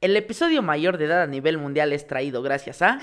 [0.00, 3.00] El episodio mayor de edad a nivel mundial es traído gracias a...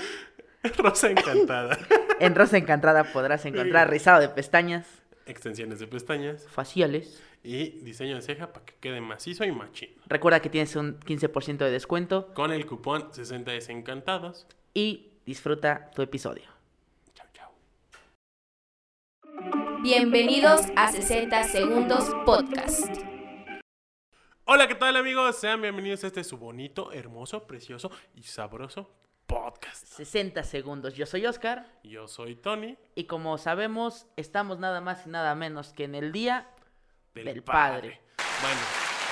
[0.78, 1.78] Rosa encantada.
[2.20, 4.88] En Rosa Encantada podrás encontrar rizado de pestañas,
[5.26, 7.22] Extensiones de pestañas faciales.
[7.44, 9.90] y diseño de ceja para que quede macizo y machín.
[10.06, 14.48] Recuerda que tienes un 15% de descuento Con el cupón 60 desencantados.
[14.74, 16.42] y disfruta tu episodio.
[17.14, 17.52] Chao, chao.
[19.82, 23.07] Bienvenidos a 60 Segundos Podcast.
[24.50, 25.36] Hola, ¿qué tal amigos?
[25.36, 28.90] Sean bienvenidos a este su bonito, hermoso, precioso y sabroso
[29.26, 29.84] podcast.
[29.84, 30.94] 60 segundos.
[30.94, 35.74] Yo soy Oscar Yo soy Tony y como sabemos estamos nada más y nada menos
[35.74, 36.48] que en el día
[37.12, 38.00] del, Del padre.
[38.16, 38.36] padre.
[38.40, 38.60] Bueno,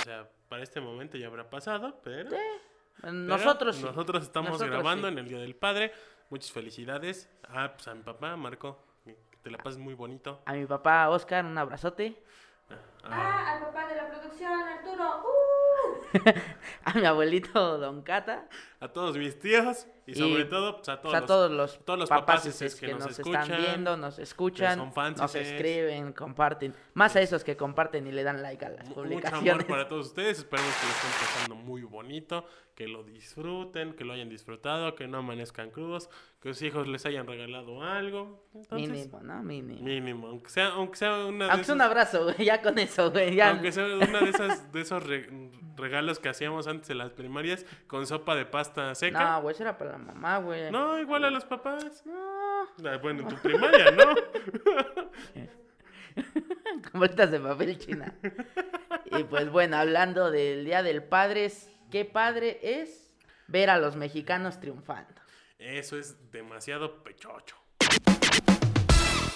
[0.00, 2.30] o sea, para este momento ya habrá pasado, pero...
[2.30, 2.36] Sí,
[3.02, 3.82] pero nosotros sí.
[3.82, 5.12] Nosotros estamos Nosotros grabando sí.
[5.12, 5.92] en el Día del Padre.
[6.30, 7.28] Muchas felicidades.
[7.46, 8.82] Ah, pues a mi papá, Marco.
[9.04, 10.40] Que te la pases muy bonito.
[10.46, 12.22] A mi papá Oscar un abrazote.
[12.70, 12.76] Ah,
[13.12, 15.22] al papá de la producción, Arturo.
[16.84, 18.48] A mi abuelito Don Cata.
[18.80, 21.84] a todos mis tíos y Y, sobre todo pues, a todos sea, los todos los,
[21.84, 25.20] todos los papás es que que, nos nos, escuchan, están viendo, nos escuchan, son fans
[25.20, 26.74] nos es- escriben, comparten.
[26.94, 29.40] Más a esos que comparten y le dan like a las publicaciones.
[29.42, 30.38] Mucho amor para todos ustedes.
[30.38, 35.08] Esperemos que lo estén pasando muy bonito, que lo disfruten, que lo hayan disfrutado, que
[35.08, 36.08] no amanezcan crudos,
[36.40, 38.46] que sus hijos les hayan regalado algo.
[38.54, 39.42] Entonces, Mínimo, ¿no?
[39.42, 39.82] Mínimo.
[39.82, 43.34] Mínimo, aunque sea, aunque sea una Aunque sea un abrazo, ya con eso, güey.
[43.34, 43.50] Ya.
[43.50, 45.28] aunque sea una de esas de esos re-
[45.76, 49.38] regalos que hacíamos antes en las primarias con sopa de pasta No, seca.
[49.38, 50.70] güey, eso era para la mamá, güey.
[50.70, 52.02] No, igual a los papás.
[52.06, 52.62] No.
[52.84, 54.04] Ah, Bueno, en tu primaria, ¿no?
[56.90, 58.14] Con bolitas de papel china.
[59.06, 61.52] y pues bueno, hablando del Día del Padre,
[61.90, 63.12] ¿qué padre es
[63.48, 65.20] ver a los mexicanos triunfando?
[65.58, 67.56] Eso es demasiado pechocho.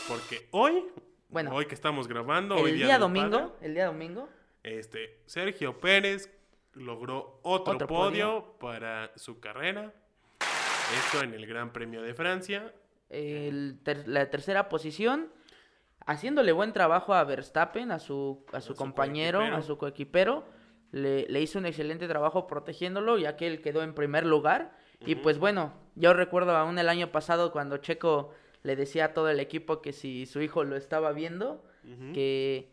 [0.08, 0.84] Porque hoy,
[1.30, 4.28] Bueno, hoy que estamos grabando, hoy el día día del domingo, padre, el día domingo,
[4.62, 6.28] este, Sergio Pérez
[6.74, 9.92] logró otro, Otro podio, para su carrera.
[10.40, 12.72] Esto en el Gran Premio de Francia.
[13.10, 15.28] el ter- la tercera posición,
[16.06, 20.44] haciéndole buen trabajo a Verstappen, a su, a su compañero, a su coequipero.
[20.92, 24.76] Le, le hizo un excelente trabajo protegiéndolo, ya que él quedó en primer lugar.
[25.06, 28.32] Y pues bueno, yo recuerdo aún el año pasado cuando Checo
[28.62, 31.64] le decía a todo el equipo que si su hijo lo estaba viendo,
[32.12, 32.70] que,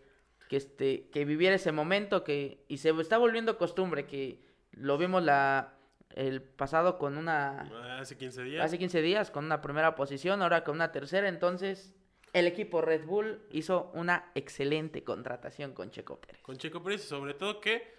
[0.49, 5.23] que, este, que viviera ese momento, que, y se está volviendo costumbre, que lo vimos
[5.23, 5.73] la,
[6.15, 8.65] el pasado con una, Hace 15 días.
[8.65, 11.93] hace 15 días con una primera posición, ahora con una tercera, entonces
[12.33, 16.41] el equipo Red Bull hizo una excelente contratación con Checo Pérez.
[16.41, 17.95] Con Checo Pérez sobre todo que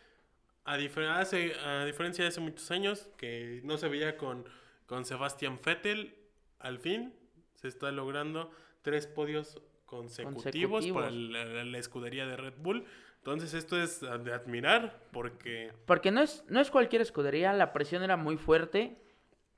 [0.65, 4.45] a, difer- hace- a diferencia de hace muchos años que no se veía con,
[4.87, 6.15] con Sebastian Vettel,
[6.59, 7.15] al fin
[7.61, 8.51] se está logrando
[8.83, 12.85] tres podios consecutivos, para la, la- la escudería de Red Bull.
[13.19, 18.03] Entonces esto es de admirar porque Porque no es, no es cualquier escudería, la presión
[18.03, 18.97] era muy fuerte.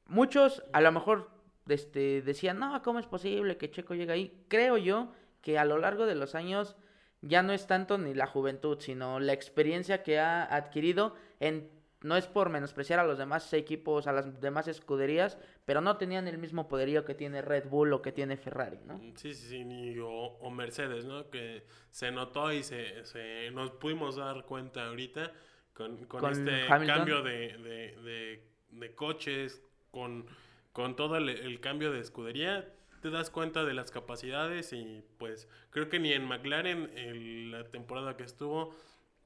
[0.06, 1.30] Muchos a lo mejor
[1.68, 4.44] este, decían, no, ¿cómo es posible que Checo llegue ahí?
[4.48, 5.12] Creo yo
[5.42, 6.76] que a lo largo de los años
[7.20, 11.70] ya no es tanto ni la juventud, sino la experiencia que ha adquirido en...
[12.02, 16.26] No es por menospreciar a los demás equipos, a las demás escuderías, pero no tenían
[16.28, 18.98] el mismo poderío que tiene Red Bull o que tiene Ferrari, ¿no?
[19.16, 21.28] Sí, sí, sí, ni- o, o Mercedes, ¿no?
[21.28, 25.30] Que se notó y se, se- nos pudimos dar cuenta ahorita
[25.74, 26.96] con, con Con este Hamilton.
[26.96, 30.26] cambio de, de, de- de coches, con,
[30.72, 32.72] con todo el, el cambio de escudería,
[33.02, 37.64] te das cuenta de las capacidades y pues creo que ni en McLaren el- la
[37.64, 38.74] temporada que estuvo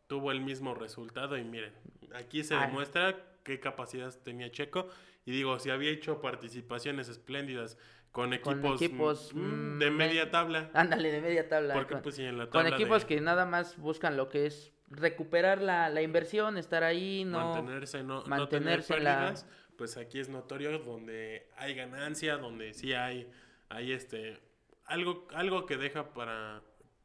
[0.07, 1.73] tuvo el mismo resultado y miren,
[2.15, 2.67] aquí se Ay.
[2.67, 4.89] demuestra qué capacidad tenía Checo
[5.25, 7.77] y digo, si había hecho participaciones espléndidas
[8.13, 10.71] con Con equipos, equipos, mm, mm, de me- media tabla.
[10.73, 11.75] Ándale, de media tabla.
[11.75, 14.29] Porque con- pues sí, en la Con tabla equipos de que nada más buscan lo
[14.29, 17.55] que es recuperar la, la inversión, estar ahí, no...
[17.55, 22.37] mantenerse, no, no mantenerse tener en la- pérdidas, pues aquí es notorio donde hay ganancia,
[22.37, 23.29] donde sí hay,
[23.71, 24.39] hay este,
[24.85, 26.63] algo, algo que deja para,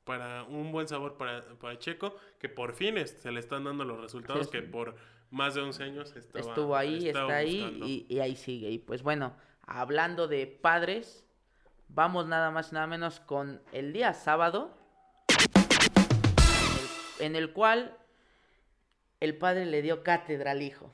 [0.09, 3.85] para un buen sabor para, para Checo, que por fin es- se le están dando
[3.85, 4.95] los resultados Sí, que por
[5.29, 7.79] más de 11 años estaba, estuvo ahí, estaba está ahí
[8.09, 8.71] y, y ahí sigue.
[8.71, 9.35] Y pues bueno,
[9.67, 11.23] hablando de padres,
[11.89, 14.75] vamos nada más y nada menos con el día sábado,
[17.19, 17.95] en el, en el cual
[19.19, 20.91] el padre le dio cátedra al hijo.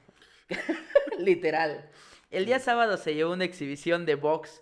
[1.19, 1.89] Literal.
[2.31, 4.61] El día sábado se llevó una exhibición de box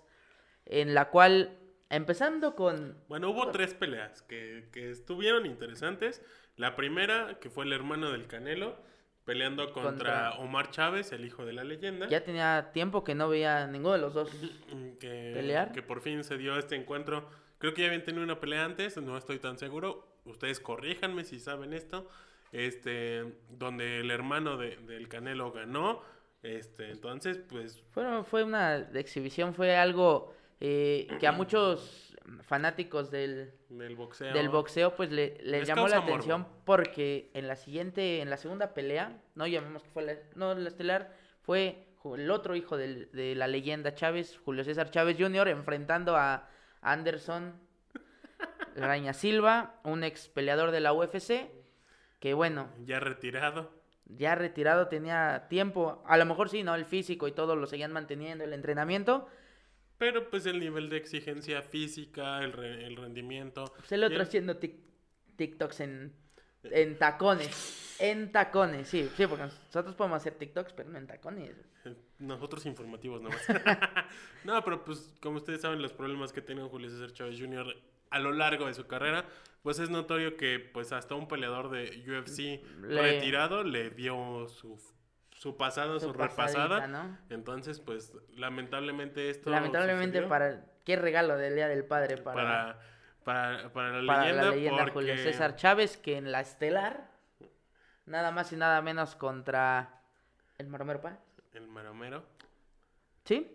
[0.67, 1.57] en la cual,
[1.95, 2.97] empezando con...
[3.07, 6.21] Bueno, hubo tres peleas que, que estuvieron interesantes.
[6.55, 8.75] La primera, que fue el hermano del Canelo,
[9.25, 12.07] peleando contra, Contra- Omar Chávez, el hijo de la leyenda.
[12.09, 14.29] Ya tenía tiempo que no veía ninguno de los dos.
[14.99, 15.71] Que, ¿Pelear?
[15.71, 17.27] que por fin se dio este encuentro.
[17.57, 20.07] Creo que ya habían tenido una pelea antes, no estoy tan seguro.
[20.25, 22.07] Ustedes corríjanme si saben esto.
[22.51, 26.01] Este, donde el hermano de- del Canelo ganó.
[26.43, 27.81] Este, entonces, pues,
[28.25, 30.33] fue una exhibición, fue algo
[30.65, 34.33] eh, que a muchos fanáticos del, del boxeo.
[34.33, 36.13] del boxeo pues le, les llamó la morbo.
[36.13, 40.53] atención porque en la siguiente, en la segunda pelea, no llamemos que fue la, no,
[40.55, 45.47] la estelar, fue el otro hijo del- de la leyenda Chávez, Julio César Chávez Jr.,
[45.49, 46.47] enfrentando a
[46.81, 47.53] Anderson
[48.75, 51.49] Graña Silva, un ex peleador de la UFC,
[52.19, 53.69] que bueno, Ya retirado.
[54.05, 56.73] ya retirado tenía tiempo, a lo mejor sí, ¿no?
[56.75, 59.27] El físico y todo lo seguían manteniendo, el entrenamiento,
[60.03, 63.65] Pero pues el nivel de exigencia física, el, re- el rendimiento.
[63.77, 66.13] Pues el otro el- haciendo TikToks en,
[66.63, 67.95] en tacones.
[67.99, 71.55] En tacones, sí, sí, porque nosotros podemos hacer TikToks, pero no en tacones.
[72.19, 73.41] Nosotros informativos nomás.
[74.43, 77.65] no, pero pues como ustedes saben los problemas que tiene Julio César Chávez Jr.
[78.09, 79.25] a lo largo de su carrera,
[79.61, 84.77] pues es notorio que pues hasta un peleador de UFC Le- retirado le dio su,
[85.43, 87.19] su pasado, su, Su repasada.
[87.29, 90.65] Entonces, pues lamentablemente esto Lamentablemente sucedió para...
[90.85, 92.79] Qué regalo del Día del Padre para,
[93.25, 96.39] para, para, para la para leyenda, la leyenda porque Julio César Chávez, que en la
[96.39, 97.09] estelar,
[98.05, 100.01] nada más y nada menos contra
[100.57, 101.19] el Maromero Paz.
[101.53, 102.23] el maromero
[103.25, 103.53] Sí,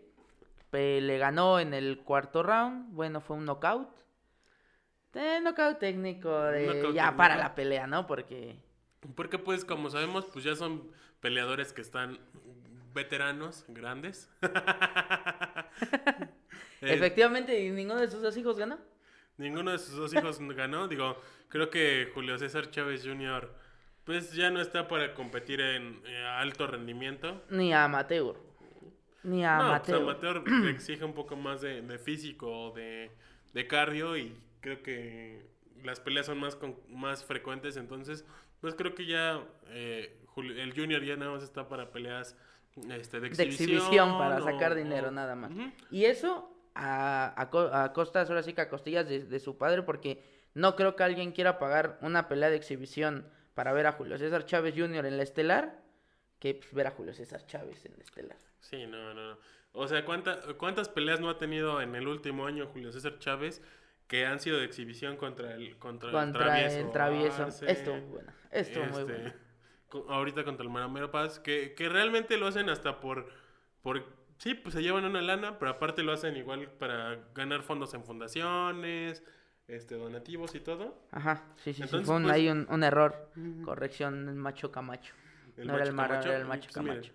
[0.70, 3.88] le ganó en el cuarto round, bueno, fue un knockout.
[5.14, 7.16] Eh, knockout técnico de knockout ya técnico.
[7.16, 8.06] para la pelea, ¿no?
[8.06, 8.58] Porque
[9.14, 10.90] Porque pues como sabemos, pues ya son
[11.20, 12.18] peleadores que están
[12.94, 14.28] veteranos, grandes.
[16.80, 18.78] Efectivamente y ninguno de sus dos hijos ganó.
[19.36, 20.88] Ninguno de sus dos hijos ganó.
[20.88, 23.52] Digo, creo que Julio César Chávez Jr.
[24.04, 27.42] pues ya no está para competir en eh, alto rendimiento.
[27.50, 28.36] Ni a amateur.
[29.22, 30.38] Ni a no, pues amateur.
[30.38, 33.10] amateur exige un poco más de, de físico, de,
[33.52, 35.46] de cardio y creo que
[35.84, 37.76] las peleas son más, con- más frecuentes.
[37.76, 38.24] Entonces,
[38.60, 42.36] pues creo que ya eh, el Junior ya nada más está para peleas
[42.90, 43.70] este, de de exhibición.
[43.70, 45.50] exhibición para o- sacar dinero o- nada más.
[45.90, 49.82] Y eso a, a, a costas, ahora sí que a costillas de, de su padre,
[49.82, 50.22] porque
[50.54, 54.44] no creo que alguien quiera pagar una pelea de exhibición para ver a Julio César
[54.46, 55.06] Chávez Jr.
[55.06, 55.82] en la estelar,
[56.38, 58.38] que pues, ver a Julio César Chávez en la estelar.
[58.60, 59.38] Sí, no, no, no.
[59.72, 63.60] O sea, ¿cuánta- ¿cuántas peleas no ha tenido en el último año Julio César Chávez
[64.06, 66.78] que han sido de exhibición contra el contra, Contra el travieso?
[66.86, 67.42] el travieso.
[67.42, 68.32] Arce, Esto bueno.
[68.50, 69.32] Esto muy este, bueno.
[69.88, 73.28] co- Ahorita contra el Maramero Paz, que, que realmente lo hacen hasta por,
[73.82, 74.04] por...
[74.38, 78.04] Sí, pues se llevan una lana, pero aparte lo hacen igual para ganar fondos en
[78.04, 79.22] fundaciones,
[79.66, 81.02] este donativos y todo.
[81.10, 81.82] Ajá, sí, sí, sí.
[81.82, 83.30] Entonces, Fue un, pues- ahí un, un error.
[83.64, 85.12] Corrección, Macho Camacho.
[85.56, 87.12] no era el Macho Mara, Camacho, era el Macho pues, mira, Camacho.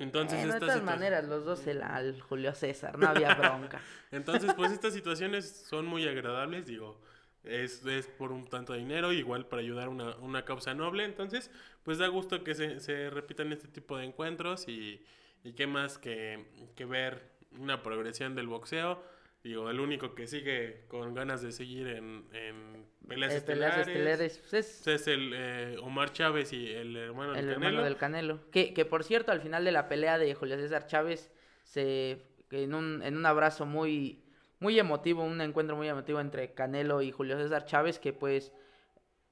[0.00, 3.32] Entonces, Eh, no, de todas situación- maneras, los dos el, al Julio César, no había
[3.34, 3.80] bronca.
[4.10, 7.00] Entonces, pues estas situaciones son muy agradables, digo,
[7.44, 11.04] es, es por un tanto de dinero, igual para ayudar a una, una causa noble,
[11.04, 11.50] entonces,
[11.82, 15.04] pues da gusto que se, se repitan este tipo de encuentros y,
[15.42, 19.02] y qué más que, que ver una progresión del boxeo,
[19.44, 23.88] digo, el único que sigue con ganas de seguir en, en peleas Eh, peleas estelares,
[23.88, 27.84] estelares, pues, es es el eh, Omar Chávez y el hermano el del hermano Canelo.
[27.84, 28.50] del Canelo.
[28.50, 31.30] Que, que por cierto, al final de la pelea de Julio César Chávez,
[31.62, 34.23] se que en un, en un abrazo muy,
[34.60, 38.52] muy emotivo, un encuentro muy emotivo entre Canelo y Julio César Chávez, que pues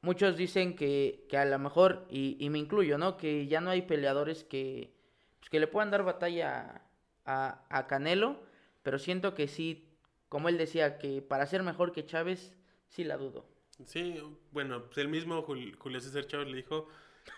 [0.00, 3.16] muchos dicen que, que a lo mejor, y, y me incluyo, ¿no?
[3.16, 4.92] Que ya no hay peleadores que,
[5.38, 6.82] pues, que le puedan dar batalla
[7.24, 8.42] a, a Canelo,
[8.82, 9.88] pero siento que sí,
[10.28, 12.52] como él decía, que para ser mejor que Chávez,
[12.88, 13.46] sí la dudo.
[13.86, 16.88] Sí, bueno, pues el mismo Jul- Julio César Chávez le dijo...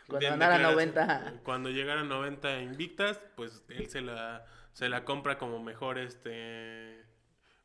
[0.08, 1.40] Cuando ganara declaración- 90.
[1.44, 7.04] Cuando llegara a 90 invictas, pues él se la, se la compra como mejor este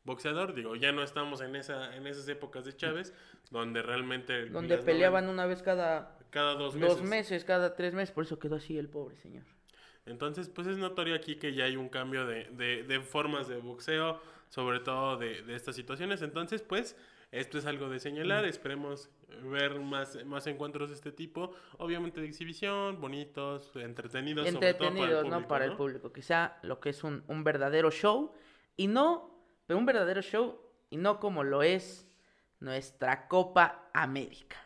[0.04, 0.54] boxeador.
[0.54, 3.14] Digo, ya no estamos en esa en esas épocas de Chávez,
[3.50, 4.46] donde realmente...
[4.46, 6.96] Donde peleaban noven- una vez cada cada dos meses.
[6.98, 9.44] dos meses, cada tres meses, por eso quedó así el pobre señor.
[10.06, 13.58] Entonces, pues es notorio aquí que ya hay un cambio de, de, de formas de
[13.58, 16.22] boxeo, sobre todo de, de estas situaciones.
[16.22, 16.96] Entonces, pues,
[17.30, 18.44] esto es algo de señalar.
[18.44, 19.10] Esperemos
[19.42, 21.52] ver más, más encuentros de este tipo.
[21.78, 25.48] Obviamente de exhibición, bonitos, entretenidos, sobre todo para el Entretenidos, público, ¿no?
[25.48, 28.32] Para el público, que sea lo que es un, un verdadero show
[28.76, 29.29] y no,
[29.70, 30.58] pero un verdadero show
[30.90, 32.04] y no como lo es
[32.58, 34.56] nuestra Copa América.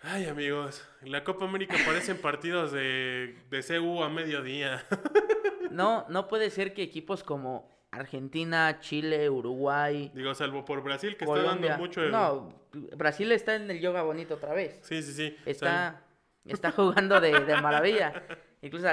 [0.00, 4.82] Ay, amigos, la Copa América parecen partidos de, de CU a mediodía.
[5.70, 11.26] No, no puede ser que equipos como Argentina, Chile, Uruguay, Digo, salvo por Brasil, que
[11.26, 11.52] Colombia.
[11.52, 12.02] está dando mucho...
[12.02, 12.54] el- No,
[12.96, 14.78] Brasil está en el yoga bonito otra vez.
[14.82, 15.36] Sí, sí, sí.
[15.44, 16.00] Está,
[16.46, 18.22] está jugando de, de maravilla.
[18.62, 18.88] Incluso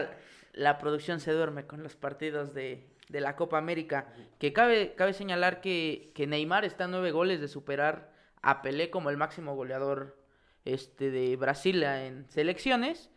[0.53, 4.13] la, producción se duerme con los partidos de, de la Copa América.
[4.39, 8.89] Que cabe, cabe señalar que, que Neymar está a nueve goles de superar a Pelé
[8.89, 10.17] como el máximo goleador
[10.65, 13.09] este, de Brasil en selecciones.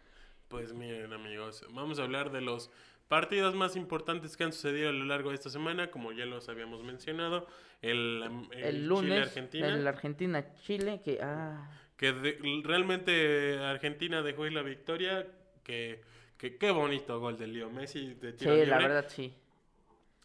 [0.49, 2.71] Pues miren amigos, vamos a hablar de los
[3.09, 6.49] partidos más importantes que han sucedido a lo largo de esta semana, como ya los
[6.49, 7.47] habíamos mencionado,
[7.83, 11.19] el, am- el El lunes, Chile-Argentina, el Argentina-Chile, que...
[11.23, 15.27] Ah, que de- realmente Argentina dejó ir la victoria,
[15.63, 16.03] que,
[16.39, 18.79] que qué bonito gol de Leo Messi de sí, tiro la libre.
[18.89, 19.35] verdad sí.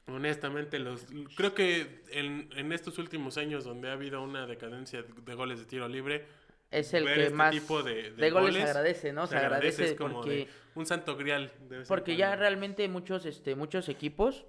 [0.08, 5.34] Honestamente, los, creo que en, en estos últimos años donde ha habido una decadencia de,
[5.36, 6.25] goles de tiro libre,
[6.72, 9.28] Es el ver que este más tipo de, de, goles, se goles agradece, ¿no?
[9.28, 10.32] se agradece, es como porque...
[10.32, 11.51] de un santo grial.
[11.70, 14.46] de Porque ya realmente muchos, este, muchos equipos,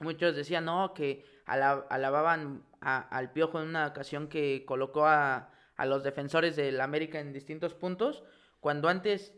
[0.00, 5.52] muchos decían, no, que ala- alababan a- al Piojo en una ocasión que colocó a,
[5.76, 8.24] a los defensores del América en distintos puntos,
[8.60, 9.34] cuando antes,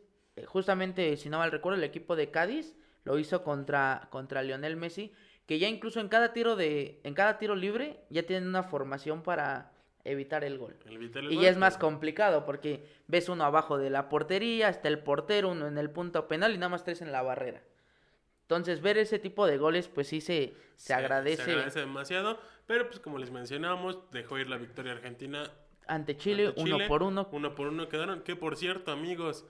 [0.46, 2.74] justamente, si no mal recuerdo, el equipo de Cádiz
[3.04, 5.12] lo hizo contra, contra Lionel Messi,
[5.46, 9.22] que ya incluso en cada tiro de, en cada tiro libre ya tienen una formación
[9.22, 9.72] para
[10.04, 10.76] evitar el gol.
[10.86, 14.88] El Y gol, ya es más complicado porque ves uno abajo de la portería, está
[14.88, 17.62] el portero, uno en el punto penal y nada más tres en la barrera.
[18.42, 22.86] Entonces, ver ese tipo de goles, pues sí se, se, agradece Se agradece demasiado, pero
[22.86, 25.50] pues como les mencionábamos, dejó ir la victoria argentina
[25.86, 26.88] ante Chile, ante uno Chile.
[26.88, 27.28] por uno.
[27.32, 28.22] Uno por uno quedaron.
[28.22, 29.46] Que por cierto, amigos,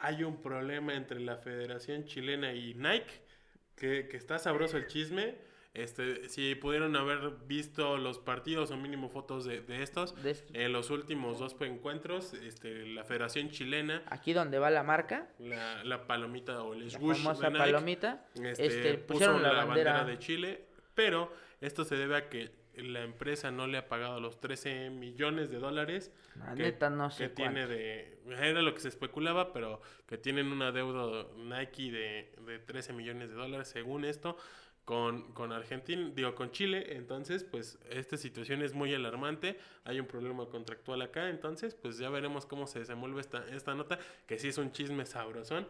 [0.00, 3.28] hay un problema entre la Federación Chilena y Nike.
[3.76, 5.36] Que, que está sabroso el chisme.
[5.72, 10.72] Este, si pudieron haber visto los partidos o mínimo fotos de, de estos, de en
[10.72, 16.06] los últimos dos encuentros, este, la Federación Chilena, Aquí donde va la marca, la, la
[16.06, 19.64] palomita o el la swoosh famosa de Nike, palomita, este, este, puso pusieron la, la
[19.64, 19.92] bandera...
[19.92, 24.20] bandera de Chile, pero esto se debe a que la empresa no le ha pagado
[24.20, 27.74] los 13 millones de dólares la que- neta no que sé tiene cuánto.
[27.74, 32.92] de era lo que se especulaba pero que tienen una deuda Nike de, de 13
[32.92, 34.36] millones de dólares según esto
[34.84, 40.06] con, con Argentina, digo con Chile, entonces pues esta situación es muy alarmante, hay un
[40.06, 44.48] problema contractual acá, entonces pues ya veremos cómo se desenvuelve esta, esta nota, que sí
[44.48, 45.68] es un chisme sabrosón,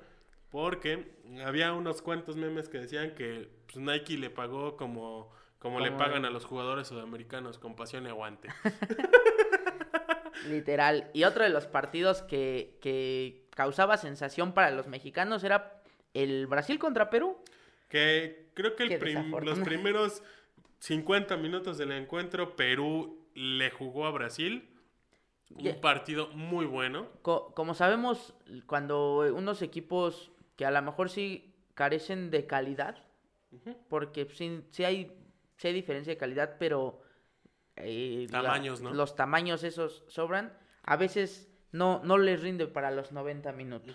[0.50, 1.12] porque
[1.45, 5.30] había unos cuantos memes que decían que pues, Nike le pagó como,
[5.61, 8.49] como le pagan a los jugadores sudamericanos, con pasión y aguante.
[10.49, 11.11] Literal.
[11.12, 15.83] Y otro de los partidos que, que causaba sensación para los mexicanos era
[16.14, 17.37] el Brasil contra Perú.
[17.88, 20.23] Que creo que el Qué prim- los primeros
[20.81, 24.67] 50 minutos del encuentro, Perú le jugó a Brasil.
[25.50, 27.09] Un partido muy bueno.
[27.23, 28.35] Co- como sabemos,
[28.67, 32.97] cuando unos equipos que a lo mejor sí carecen de calidad,
[33.88, 35.12] porque sí, sí hay,
[35.61, 37.02] sí hay diferencia de calidad, pero
[37.76, 38.95] eh, la- Tamaños, ¿no?
[38.95, 40.52] los tamaños esos sobran,
[40.83, 43.95] a veces no, no les rinde para los 90 minutos.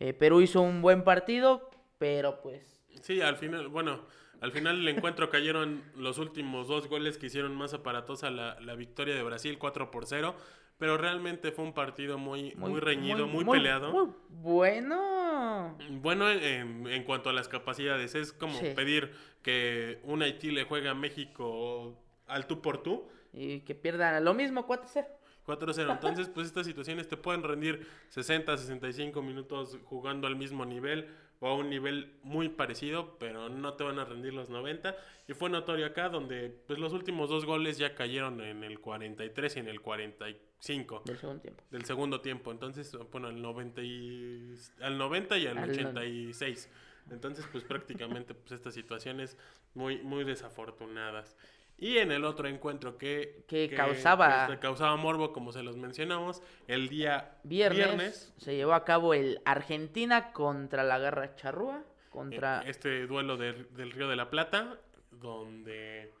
[0.00, 4.00] Eh, Perú hizo un buen partido, pero pues Sí, al final, bueno,
[4.40, 8.74] al final del encuentro cayeron los últimos dos goles que hicieron más aparatosa la, la
[8.74, 10.34] victoria de Brasil, 4 por 0.
[10.82, 13.92] Pero realmente fue un partido muy, muy, reñido, muy, peleado.
[13.92, 15.78] muy bueno.
[15.90, 18.72] Bueno, en, en cuanto a las capacidades, es como Sí.
[18.74, 19.12] pedir
[19.42, 21.96] que un Haití le juegue a México
[22.26, 23.08] al tú por tú.
[23.32, 25.06] Y que pierdan lo mismo 4-0.
[25.46, 25.92] 4-0.
[25.92, 31.08] Entonces, pues estas situaciones te pueden rendir 60, 65 minutos jugando al mismo nivel
[31.42, 34.96] o a un nivel muy parecido, pero no te van a rendir los 90.
[35.26, 39.56] Y fue notorio acá donde pues los últimos dos goles ya cayeron en el 43
[39.56, 41.64] y en el 45 del segundo tiempo.
[41.68, 42.52] del segundo tiempo.
[42.52, 46.70] Entonces, bueno, al 90 y, al 90 y al Al 86.
[47.10, 49.36] Entonces, pues prácticamente pues estas situaciones
[49.74, 51.36] muy muy desafortunadas.
[51.78, 56.40] Y en el otro encuentro que, Que causaba- que causaba morbo, como se los mencionamos,
[56.68, 62.62] el día Viernes, viernes, se llevó a cabo el Argentina contra la Garra Charrúa, contra
[62.66, 64.78] este duelo de- del Río de la Plata,
[65.10, 66.12] donde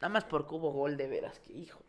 [0.00, 1.80] nada más porque hubo gol de veras, que hijo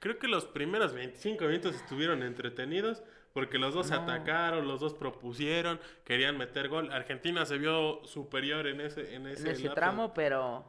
[0.00, 3.02] creo que los primeros 25 minutos estuvieron entretenidos.
[3.32, 4.02] Porque los dos se No.
[4.02, 6.92] atacaron, los dos propusieron, querían meter gol.
[6.92, 10.64] Argentina se vio superior en ese, en ese, en ese tramo, pero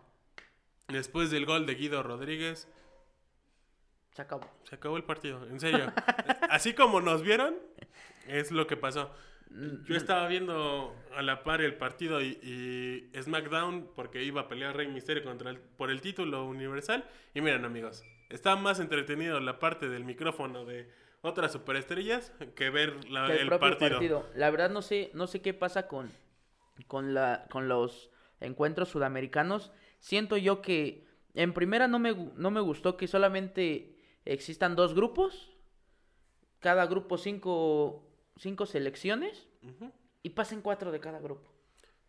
[0.88, 2.68] Después del gol de Guido Rodríguez,
[4.12, 4.50] se acabó.
[4.64, 5.92] se acabó el partido, en serio.
[6.50, 7.56] Así como nos vieron,
[8.28, 9.12] es lo que pasó.
[9.86, 12.40] Yo estaba viendo a la par el partido y,
[13.14, 17.08] y SmackDown porque iba a pelear Rey Misterio contra el- por el título universal.
[17.34, 20.90] Y miren amigos, está más entretenido la parte del micrófono de
[21.22, 23.90] otras superestrellas que ver la- que el, el propio partido.
[23.92, 24.30] partido.
[24.36, 26.12] La verdad no sé, no sé qué pasa con,
[26.88, 29.72] con, la, con los encuentros sudamericanos.
[30.00, 35.52] Siento yo que en primera no me, no me gustó que solamente existan dos grupos,
[36.60, 39.92] cada grupo cinco, cinco selecciones Ujú.
[40.24, 41.52] y pasen cuatro de cada grupo.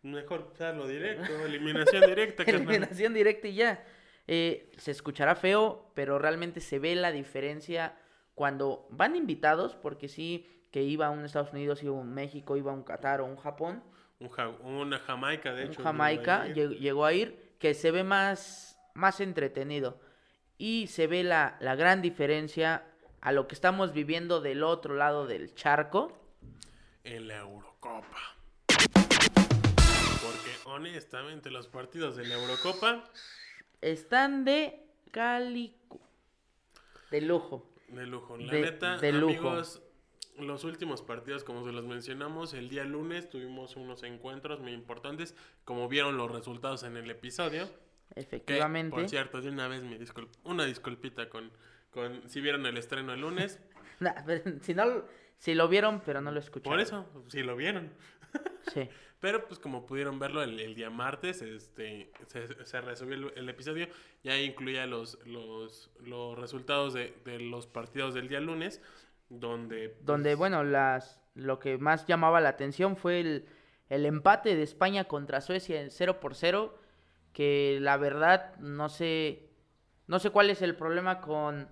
[0.03, 2.43] Mejor pasarlo directo, eliminación directa.
[2.45, 3.85] Eliminación directa y ya.
[4.29, 7.97] Eh, se escuchará feo, pero realmente se ve la diferencia
[8.35, 12.57] cuando van invitados, porque sí, que iba a un Estados Unidos, iba a un México,
[12.57, 13.83] iba a un Qatar o un Japón,
[14.19, 15.83] Un Ja- una Jamaica, de un hecho.
[15.83, 16.71] Jamaica, llegó a ir.
[16.71, 20.01] lle- llegó a ir, que se ve más, más entretenido.
[20.59, 22.85] Y se ve la, la gran diferencia
[23.21, 26.13] a lo que estamos viviendo del otro lado del charco.
[27.05, 28.37] en la Eurocopa.
[30.23, 33.05] Porque honestamente los partidos de la Eurocopa
[33.81, 36.01] Están de calico.
[37.11, 37.71] De lujo.
[37.89, 38.37] de lujo.
[38.37, 39.33] La De- neta, de lujo.
[39.51, 39.83] amigos,
[40.39, 45.35] los últimos partidos como se los mencionamos, el día lunes tuvimos unos encuentros muy importantes,
[45.65, 47.69] como vieron los resultados en el episodio.
[48.15, 48.95] Que, Efectivamente.
[48.95, 51.51] por cierto, de una vez me disculp una disculpita con,
[51.91, 53.61] con si vieron el estreno el lunes.
[53.99, 54.13] Nah,
[54.61, 55.05] si no,
[55.39, 56.71] si lo vieron, pero no lo escucharon.
[56.71, 57.91] Por eso, si lo vieron.
[58.75, 58.89] Sí.
[59.21, 63.49] Pero pues como pudieron verlo el, el día martes, este se, se resubió el, el
[63.49, 63.89] episodio,
[64.23, 68.83] ya incluía los, los, los resultados de, de los partidos del día lunes,
[69.29, 69.89] donde...
[69.91, 73.47] pues, Donde, bueno, las lo que más llamaba la atención fue el,
[73.89, 76.79] el empate de España contra Suecia en 0 por 0.
[77.33, 79.51] Que la verdad no sé.
[80.07, 81.69] No sé cuál es el problema con,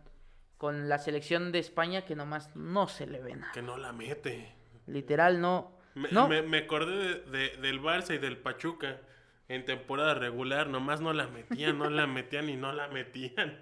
[0.59, 3.53] con la selección de España que nomás no se le ve nada.
[3.53, 4.53] Que no la mete.
[4.87, 5.79] Literal, no.
[5.95, 6.29] Me, no.
[6.29, 9.01] me, me acordé de, de- del Barça y del Pachuca
[9.49, 13.59] en temporada regular, nomás no la metían, no la metían y no la metían.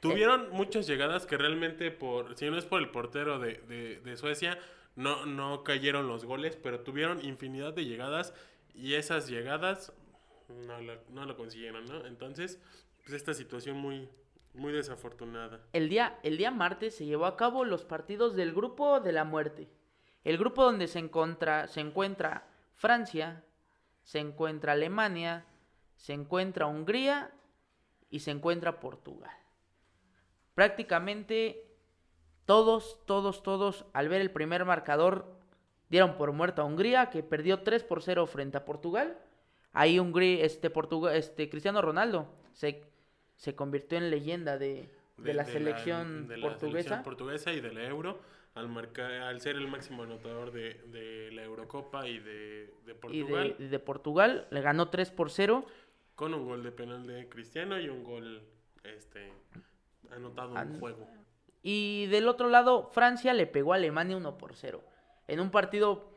[0.00, 4.16] Tuvieron muchas llegadas que realmente, por si no es por el portero de, de- de
[4.16, 4.58] Suecia,
[4.94, 8.32] no, no cayeron los goles, pero tuvieron infinidad de llegadas
[8.74, 9.92] y esas llegadas
[10.48, 12.06] no lo, no lo consiguieron, ¿no?
[12.06, 12.60] Entonces,
[13.02, 14.08] pues esta situación muy,
[14.54, 15.60] muy desafortunada.
[15.72, 19.24] El día, el día martes se llevó a cabo los partidos del grupo de la
[19.24, 19.68] muerte.
[20.24, 23.44] El grupo donde se encuentra, se encuentra Francia,
[24.02, 25.44] se encuentra Alemania,
[25.96, 27.32] se encuentra Hungría
[28.10, 29.30] y se encuentra Portugal.
[30.56, 31.66] Prácticamente
[32.46, 35.26] todos, todos, todos, al ver el primer marcador,
[35.90, 39.18] dieron por muerto a Hungría, que perdió 3 por 0 frente a Portugal.
[39.74, 42.82] Ahí Hungría, este, Portugal, este, Cristiano Ronaldo se,
[43.34, 44.88] se convirtió en leyenda de,
[45.18, 46.82] de la selección de la portuguesa.
[46.88, 48.18] selección portuguesa y de la Euro
[48.54, 52.94] al marcar al ser el máximo anotador de, de la Eurocopa y de, de y
[52.94, 55.66] Portugal de, de Portugal le ganó 3 por 0.
[56.14, 58.42] con un gol de penal de Cristiano y un gol
[58.82, 59.30] este
[60.14, 61.08] anotado en juego.
[61.62, 64.82] Y del otro lado, Francia le pegó a Alemania 1 por 0.
[65.26, 66.10] En un partido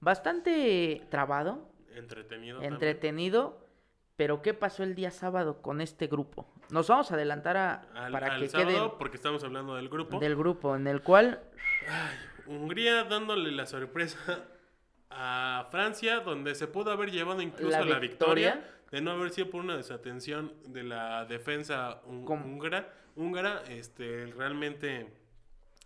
[0.00, 2.56] bastante trabado, Entretenido.
[2.56, 2.72] también.
[2.72, 3.66] entretenido.
[4.16, 6.48] Pero ¿qué pasó el día sábado con este grupo?
[6.70, 9.88] Nos vamos a adelantar a, Al, para al que sábado, quede porque estamos hablando del
[9.90, 10.18] grupo.
[10.18, 11.42] del grupo en el cual
[12.46, 14.44] Hungría dándole la sorpresa
[15.10, 18.64] a Francia, donde se pudo haber llevado incluso La victoria.
[18.90, 22.92] De no haber sido por una desatención de la defensa húngara.
[23.16, 25.06] Húngara, este, realmente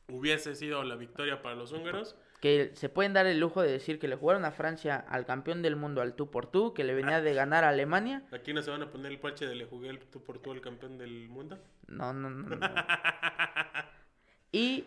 [0.09, 2.17] hubiese sido la victoria para los húngaros.
[2.41, 5.61] que se pueden dar el lujo de decir que le jugaron a Francia al campeón
[5.61, 8.23] del mundo al tú por tú, que le venía de ganar a Alemania.
[8.33, 10.51] Aquí no se van a poner el parche de le jugué el tú por tú
[10.51, 11.59] al campeón del mundo.
[11.87, 12.57] No, no, no.
[12.57, 12.59] no.
[14.53, 14.85] y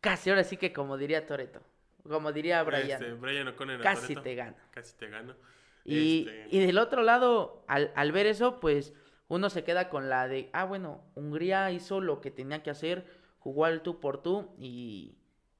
[0.00, 1.60] casi ahora sí que como diría Toreto,
[2.08, 3.80] como diría Brian, Este, Brian O'Connor.
[3.82, 4.22] casi Toretto.
[4.22, 4.56] te gana.
[4.70, 5.34] Casi te gano.
[5.84, 8.92] Y, Este, y del otro lado, al, al ver eso, pues
[9.28, 13.06] uno se queda con la de, ah, bueno, Hungría hizo lo que tenía que hacer,
[13.38, 15.16] jugó al tú por tú y,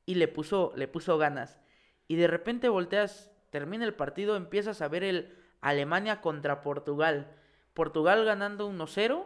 [0.07, 1.61] y le, puso, le puso ganas.
[2.09, 7.37] Y de repente volteas, termina el partido, empiezas a ver el Alemania contra Portugal.
[7.75, 9.25] Portugal ganando 1-0.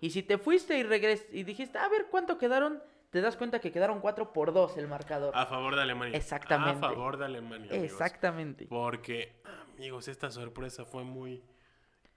[0.00, 3.60] Y si te fuiste y regres y dijiste, a ver cuánto quedaron, te das cuenta
[3.60, 5.36] que quedaron 4 por 2 el marcador.
[5.36, 6.16] a favor de Alemania.
[6.16, 6.84] Exactamente.
[6.84, 7.70] A favor de Alemania.
[7.70, 7.92] amigos.
[7.92, 8.66] Exactamente.
[8.66, 9.40] Porque,
[9.82, 11.42] amigos, esta sorpresa fue muy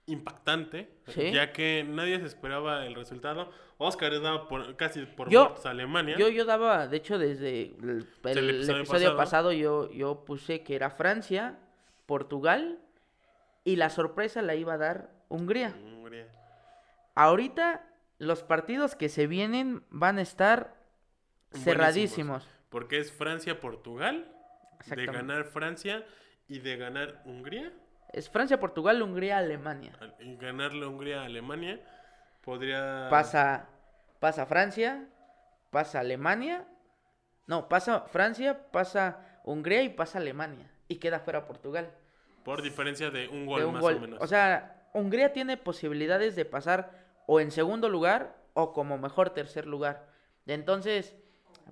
[0.06, 1.32] impactante, Sí.
[1.32, 3.50] ya que nadie se esperaba el resultado.
[3.80, 6.16] Oscar daba por, casi por Yo- a Alemania.
[6.16, 9.52] Yo, yo daba, de hecho, desde el, el el episodio, pasado, pasado.
[9.52, 11.58] yo, yo puse que era Francia,
[12.06, 12.78] Portugal
[13.64, 15.74] y la sorpresa la iba a dar Hungría.
[15.76, 16.28] Hungría.
[17.16, 17.84] Ahorita
[18.20, 20.76] los partidos que se vienen van a estar
[21.52, 22.48] cerradísimos.
[22.70, 24.32] Porque es Francia-Portugal,
[24.86, 26.06] de ganar Francia
[26.48, 27.72] y de ganar Hungría.
[28.14, 29.92] Es Francia, Portugal, Hungría, Alemania.
[30.00, 31.80] Al- Y ganarle Hungría a Alemania
[32.44, 33.08] podría...
[33.10, 33.68] Pasa,
[34.20, 35.08] pasa Francia,
[35.72, 36.66] pasa Alemania.
[37.48, 40.72] No, pasa Francia, pasa Hungría y pasa Alemania.
[40.88, 41.92] Y queda fuera Portugal.
[42.44, 43.96] Por diferencia de un gol de un más gol.
[43.96, 44.20] o menos.
[44.22, 46.92] O sea, Hungría tiene posibilidades de pasar
[47.28, 50.08] o en segundo lugar o como mejor tercer lugar.
[50.46, 51.16] Entonces,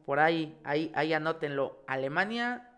[0.06, 1.84] por ahí, ahí, ahí anótenlo.
[1.88, 2.70] Alemania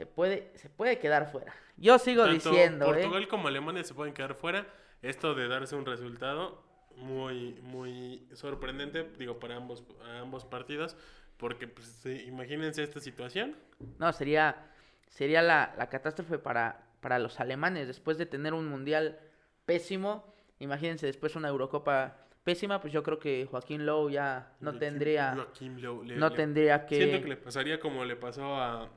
[0.00, 1.52] se puede, se puede quedar fuera.
[1.76, 3.28] Yo sigo Tanto diciendo, Portugal ¿eh?
[3.28, 4.66] como Alemania se pueden quedar fuera.
[5.02, 6.62] Esto de darse un resultado
[6.96, 9.84] muy, muy sorprendente, digo, para ambos,
[10.22, 10.96] ambos partidos.
[11.36, 13.54] Porque, pues, sí, imagínense esta situación.
[13.98, 14.70] No, sería,
[15.06, 17.86] sería la, la catástrofe para, para los alemanes.
[17.86, 19.18] Después de tener un mundial
[19.66, 24.78] pésimo, imagínense después una Eurocopa pésima, pues yo creo que Joaquín Lowe ya no Joaquín-
[24.80, 26.96] tendría, Joaquín Lowe le- no le- tendría que...
[26.96, 28.88] Siento que le pasaría como le pasó a,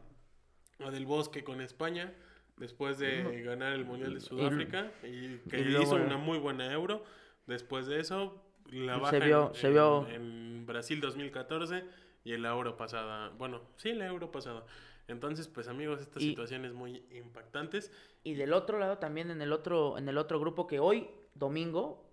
[0.92, 2.14] Del Bosque con España
[2.58, 6.72] después de ganar el Mundial de Sudáfrica y que y luego- hizo una muy buena
[6.72, 7.04] euro.
[7.48, 11.84] Después de eso, la Se baja vio- en, se vio- en Brasil 2014
[12.24, 13.30] y el euro pasada.
[13.38, 14.64] Bueno, sí, la euro pasada.
[15.10, 17.92] Entonces, pues amigos, estas Y- situaciones muy impactantes.
[18.24, 22.10] Y del otro lado también en el otro, en el otro grupo que hoy, domingo,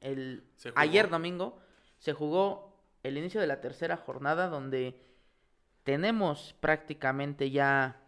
[0.00, 1.58] el Se ayer domingo,
[1.98, 4.98] se jugó el inicio de la tercera jornada donde
[5.82, 7.99] tenemos prácticamente ya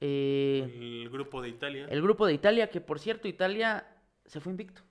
[0.00, 1.86] eh, El grupo de Italia.
[1.90, 3.86] el grupo de Italia, que por cierto Italia
[4.24, 4.82] se fue invicto.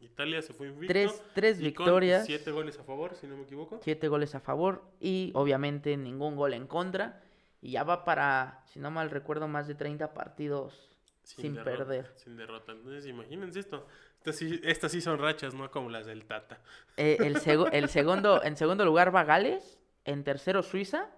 [0.00, 0.92] Italia se fue invicto.
[0.92, 3.80] Tres, tres y con victorias, Siete goles a favor, si no me equivoco.
[3.82, 7.22] siete goles a favor y obviamente ningún gol en contra.
[7.62, 10.90] Y ya va para, si no mal recuerdo, más de 30 partidos
[11.22, 12.12] sin, derrota, perder.
[12.14, 12.72] Sin derrota.
[12.72, 13.86] Entonces, imagínense esto.
[14.18, 16.60] Estas sí, estas sí son rachas, no como las del Tata.
[16.96, 21.08] Eh, el, sego- el segundo, en segundo lugar va Gales, en tercero Suiza,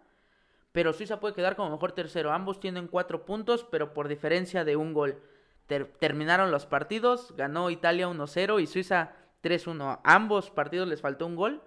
[0.78, 2.30] pero Suiza puede quedar como mejor tercero.
[2.30, 5.20] Ambos tienen cuatro puntos, pero por diferencia de un gol.
[5.66, 9.10] Ter- terminaron los partidos, ganó Italia 1-0 y Suiza
[9.42, 9.98] 3-1.
[10.04, 11.60] Ambos partidos les faltó un gol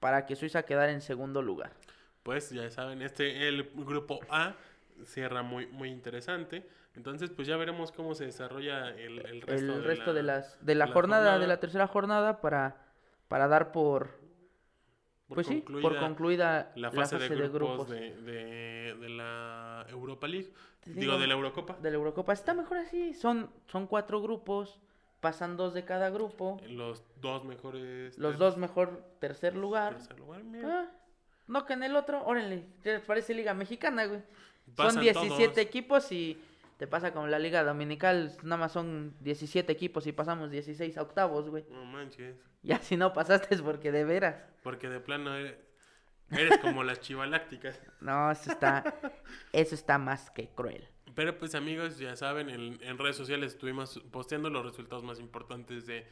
[0.00, 1.74] para que Suiza quedara en segundo lugar.
[2.24, 4.56] Pues ya saben, este el grupo A
[5.04, 6.66] cierra muy muy interesante.
[6.96, 10.22] Entonces, pues ya veremos cómo se desarrolla el, el resto, El de, resto la, de
[10.24, 11.46] las de la la jornada, de jornada.
[11.54, 12.78] la tercera jornada para
[13.28, 14.18] para dar por
[15.28, 20.28] por pues sí, por concluida concluida la fase, de, grupos, De, de- de la Europa
[20.28, 20.52] League.
[20.84, 21.76] Digo, digo, de la Eurocopa.
[21.82, 22.32] de la Eurocopa.
[22.32, 23.12] Está mejor así.
[23.14, 24.78] Son, son cuatro grupos.
[25.20, 26.60] Pasan dos de cada grupo.
[26.68, 28.16] Los dos mejores.
[28.18, 29.94] Los dos mejor tercer lugar.
[29.94, 30.68] tercer lugar, mira.
[30.82, 30.90] Ah,
[31.48, 32.24] no que en el otro.
[32.24, 32.66] Órale.
[32.84, 34.20] ¿Qué parece Liga Mexicana, güey?
[34.66, 35.58] Son Pasan 17 todos.
[35.58, 36.38] equipos y
[36.76, 38.36] te pasa como la Liga Dominical.
[38.42, 41.64] Nada más son 17 equipos y pasamos 16 a octavos, güey.
[41.70, 42.36] No manches.
[42.62, 44.36] Ya si no pasaste es porque de veras.
[44.62, 45.54] Porque de plano eres,
[46.30, 47.80] eres como las chivalácticas.
[48.00, 48.94] No, eso está,
[49.52, 50.86] eso está más que cruel.
[51.14, 55.86] Pero pues amigos, ya saben, en, en redes sociales estuvimos posteando los resultados más importantes
[55.86, 56.06] de,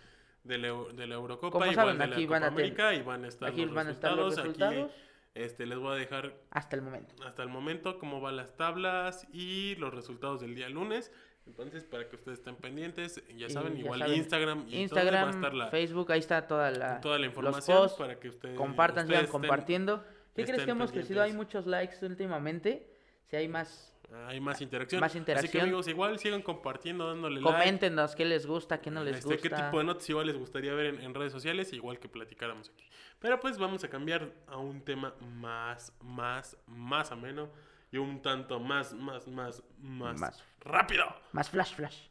[0.44, 2.94] de, la, de la Eurocopa, igual saben, de la aquí Copa van a ten- América
[2.94, 4.92] y van a estar Aquí los van a estar los resultados Aquí
[5.34, 7.14] este, les voy a dejar hasta el momento.
[7.24, 11.12] hasta el momento cómo van las tablas y los resultados del día lunes.
[11.46, 14.70] Entonces, para que ustedes estén pendientes, ya Y saben, ya igual saben, Instagram y todo
[14.70, 17.98] va a Instagram, estar la, Facebook, ahí está toda la, toda la los información posts.
[17.98, 20.04] para que ustedes Compartan, sigan ustedes compartiendo.
[20.34, 21.22] ¿Qué crees que hemos crecido?
[21.22, 22.93] Hay muchos likes últimamente.
[23.30, 23.92] Si hay más,
[24.26, 25.00] Hay más interacción.
[25.00, 25.62] Más Así que interacción.
[25.62, 27.50] amigos, igual sigan compartiendo, dándole like.
[27.50, 29.66] coméntenos qué les gusta, qué no les Este, ¿Qué gusta.
[29.66, 31.72] tipo de notas igual les gustaría ver en, en redes sociales?
[31.72, 32.84] Igual que platicáramos aquí.
[33.18, 37.50] Pero pues vamos a cambiar a un tema más, más, más ameno
[37.90, 40.44] y un tanto más, más, más, más, Más.
[40.60, 41.04] rápido.
[41.32, 42.08] Más flash, flash.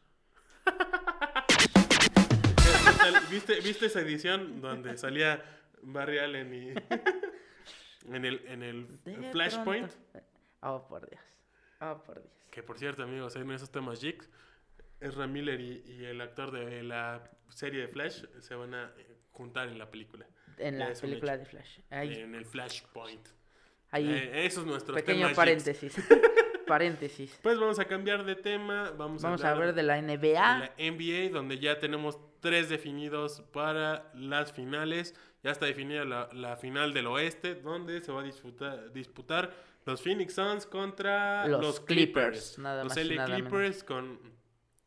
[0.65, 0.71] ¿Qué?
[3.29, 5.43] ¿Viste, ¿Viste esa edición donde salía
[5.81, 6.69] Barry Allen y
[8.13, 8.99] en el, en el
[9.31, 9.91] Flashpoint?
[10.63, 11.21] Oh, por Dios.
[11.81, 12.33] Oh, por Dios.
[12.49, 14.29] Que por cierto, amigos, en esos temas geeks,
[14.99, 19.17] Ezra Miller y, y el actor de la serie de Flash se van a eh,
[19.31, 20.25] juntar en la película.
[20.57, 21.79] En Ya la película de Flash.
[21.89, 23.27] Ahí, En el Flashpoint.
[23.91, 25.95] ahí Eh, eso es nuestro pequeño paréntesis.
[26.67, 27.39] paréntesis.
[27.41, 28.91] Pues vamos a cambiar de tema.
[28.97, 30.17] Vamos, Vamos a, a ver de la NBA.
[30.17, 35.15] de la NBA, donde ya tenemos tres definidos para las finales.
[35.43, 39.51] Ya está definida la, la final del oeste, donde se va a disputar, disputar
[39.85, 42.59] los Phoenix Suns contra Los los, Clippers, Clippers.
[42.59, 44.19] nada los más LA nada Clippers con,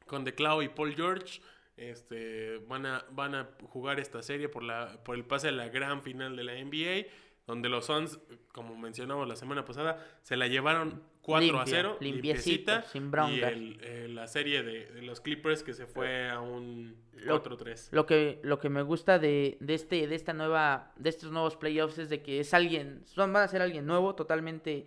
[0.07, 1.41] con The Cloud y Paul George.
[1.77, 5.69] Este, van, a, van a jugar esta serie por, la, por el pase a la
[5.69, 7.07] gran final de la NBA,
[7.47, 8.19] donde los Suns,
[8.53, 13.07] como mencionamos la semana pasada, se la llevaron 4 a Limpia, 0, limpiecito, limpiecita, sin
[13.07, 13.53] y broncas.
[13.53, 17.89] el- eh, la serie de, de los Clippers que se fue a un Lo- 4-3.
[17.91, 21.57] Lo que, lo que me gusta de, de este, de esta nueva, de estos nuevos
[21.57, 24.87] playoffs es de que es alguien, son- van a ser alguien nuevo, totalmente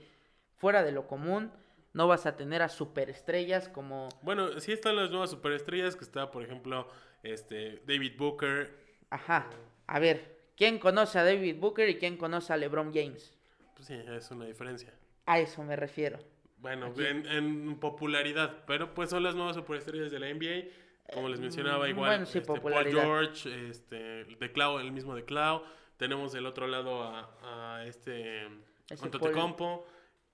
[0.55, 1.51] fuera de lo común.
[1.91, 6.31] No vas a tener a superestrellas como, Bueno, sí están las nuevas superestrellas, que está,
[6.31, 6.87] por ejemplo,
[7.23, 8.73] este David Booker.
[9.09, 9.49] ajá,
[9.87, 13.35] a ver, ¿quién conoce a David Booker y quién conoce a LeBron James?
[13.75, 14.93] Pues sí, es una diferencia.
[15.29, 16.17] A eso me refiero.
[16.57, 20.69] Bueno, en, en popularidad, pero pues son las nuevas superestrellas de la NBA.
[21.13, 22.85] Como les mencionaba, Mm, igual bueno, sí, este, Paul.
[22.91, 25.63] George, este, de Clau, el mismo de Clau.
[25.97, 28.47] Tenemos del otro lado a, a este
[28.89, 29.85] Antetokounmpo,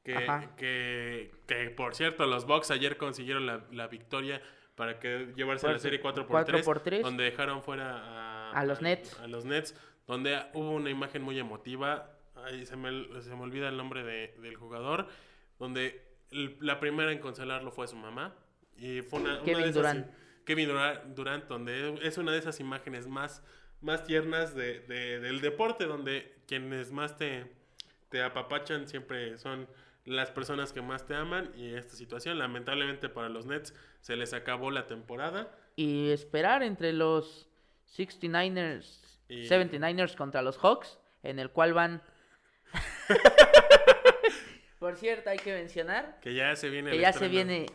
[0.04, 0.14] que,
[0.58, 4.42] que, que, por cierto, los Bucks ayer consiguieron la, la victoria
[4.76, 7.02] para que llevarse la serie 4 por cuatro 3, por tres.
[7.04, 9.20] donde dejaron fuera a, A los Nets.
[9.20, 9.76] A los Nets,
[10.08, 12.12] donde hubo una imagen muy emotiva.
[12.46, 15.08] Ahí se me, se me olvida el nombre de- del jugador,
[15.60, 18.34] donde el- la primera en cancelarlo fue su mamá.
[18.78, 20.08] Y fue una, una Kevin de esas- Durant.
[20.46, 23.42] Kevin Dura- Durant, donde es una de esas imágenes más,
[23.82, 27.52] más tiernas de, de- del deporte, donde quienes más te,
[28.10, 29.68] te apapachan siempre son
[30.06, 31.52] las personas que más te aman.
[31.56, 35.50] Y esta situación, lamentablemente para los Nets, se les acabó la temporada.
[35.76, 37.50] Y esperar entre los
[37.88, 42.02] 69ers, Y- 79ers contra los Hawks, en el cual van...
[44.80, 47.66] Por cierto, hay que mencionar Que ya se viene que ya se viene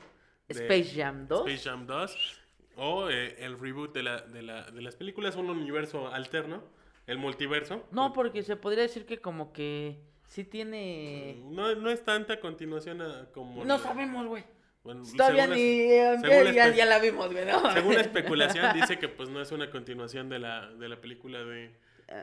[0.48, 1.48] de Space Jam 2.
[1.48, 2.36] Space Jam 2
[2.76, 6.62] o eh, el reboot de, la, de, la, de las películas, un universo alterno,
[7.06, 7.86] el multiverso.
[7.90, 11.42] No, porque se podría decir que como que sí tiene...
[11.44, 13.64] No, no es tanta continuación a- como...
[13.64, 14.44] No la- sabemos, güey.
[14.82, 15.80] bueno, Todavía según ni...
[15.80, 17.44] es- ya, según la ya- espe- ya la vimos, güey.
[17.44, 17.72] ¿no?
[17.72, 21.44] Según la especulación, dice que pues no es una continuación de la, de la película
[21.44, 21.74] de,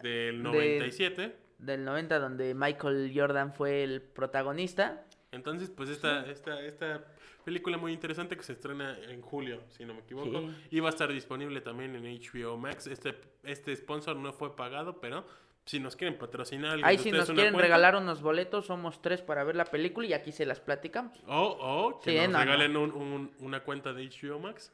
[0.02, 1.36] del 97.
[1.58, 5.06] Del 90, donde Michael Jordan fue el protagonista.
[5.32, 7.04] Entonces, pues esta, esta, esta
[7.44, 10.40] película muy interesante que se estrena en julio, si no me equivoco.
[10.42, 10.56] Sí.
[10.72, 12.88] Y va a estar disponible también en HBO Max.
[12.88, 15.26] Este, este sponsor no fue pagado, pero
[15.66, 19.44] si nos quieren patrocinar, Ahí si nos quieren cuenta, regalar unos boletos, somos tres para
[19.44, 21.18] ver la película y aquí se las platicamos.
[21.28, 22.44] O, o que Sí, nos no, no.
[22.46, 24.72] regalen un- un- una cuenta de HBO Max.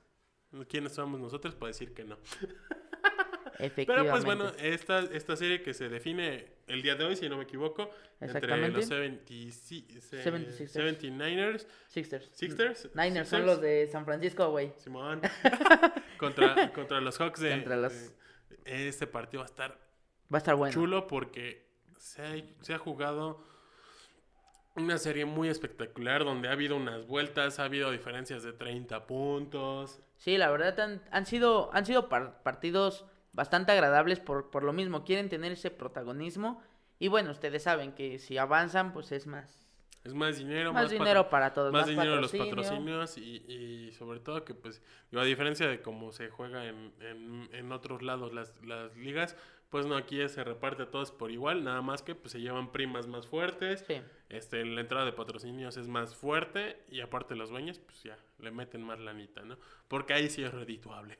[0.69, 2.17] ¿Quiénes somos nosotros para decir que no?
[3.59, 3.85] Efectivamente.
[3.85, 7.37] Pero pues bueno, esta, esta serie que se define el día de hoy, si no
[7.37, 7.89] me equivoco,
[8.19, 9.21] entre los 70,
[9.61, 10.71] se- 76ers.
[10.73, 12.29] 79ers, Sixers.
[12.33, 14.73] Sixers, Niners son los de San Francisco, güey.
[14.77, 15.21] Simón,
[16.17, 17.93] contra, contra los Hawks de, Contra los-
[18.65, 19.71] de- Este partido va a estar
[20.33, 20.73] Va a estar bueno.
[20.73, 23.43] chulo porque se ha, se ha jugado
[24.75, 30.01] una serie muy espectacular donde ha habido unas vueltas, ha habido diferencias de 30 puntos.
[30.17, 34.71] Sí, la verdad han, han sido, han sido par- partidos bastante agradables por, por lo
[34.73, 35.03] mismo.
[35.03, 36.61] Quieren tener ese protagonismo.
[36.99, 39.67] Y bueno, ustedes saben que si avanzan, pues es más,
[40.05, 41.71] Es más dinero, más más, dinero para todos.
[41.73, 42.55] más dinero los patrocinio.
[42.55, 44.81] patrocinios y, y sobre todo que pues
[45.13, 49.35] a diferencia de cómo se juega en, en, en otros lados las, las ligas,
[49.69, 52.71] pues no, aquí se reparte a todos por igual, nada más que pues se llevan
[52.71, 53.95] primas más fuertes, Sí.
[54.29, 58.51] este, la entrada de patrocinios es más fuerte y aparte los dueños pues ya le
[58.51, 59.57] meten más lanita, ¿no?
[59.87, 61.17] Porque ahí sí es redituable.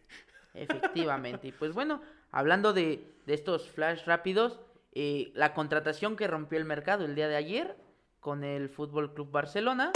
[0.54, 1.48] Efectivamente.
[1.48, 4.60] Y pues bueno, hablando de, de estos flash rápidos,
[4.94, 7.76] eh, la contratación que rompió el mercado el día de ayer
[8.20, 9.92] con el Fútbol Club Barcelona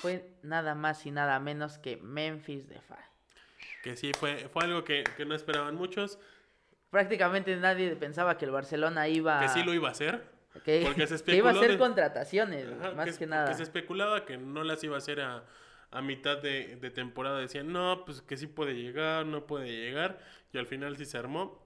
[0.00, 2.98] fue nada más y nada menos que Memphis Depay.
[3.82, 6.18] Que sí, fue, fue algo que, que no esperaban muchos,
[6.88, 10.22] Prácticamente nadie pensaba que el Barcelona iba que sí lo iba a hacer.
[10.64, 13.54] que, porque se que iba a especuló hacer de- contrataciones, Ajá, más que porque nada.
[13.54, 15.42] se especulaba que no las iba a hacer a,
[15.90, 17.38] a mitad de, de temporada.
[17.38, 20.18] Decían, no, pues que sí puede llegar, no puede llegar.
[20.52, 21.62] Y al final sí se armó.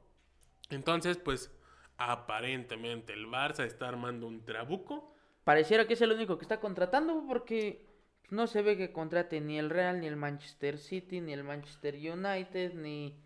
[0.70, 1.52] Entonces, pues,
[1.96, 5.14] aparentemente el Barça está armando un trabuco.
[5.44, 7.86] Pareciera que es el único que está contratando porque
[8.30, 11.94] no se ve que contrate ni el Real, ni el Manchester City, ni el Manchester
[11.94, 13.16] United, ni...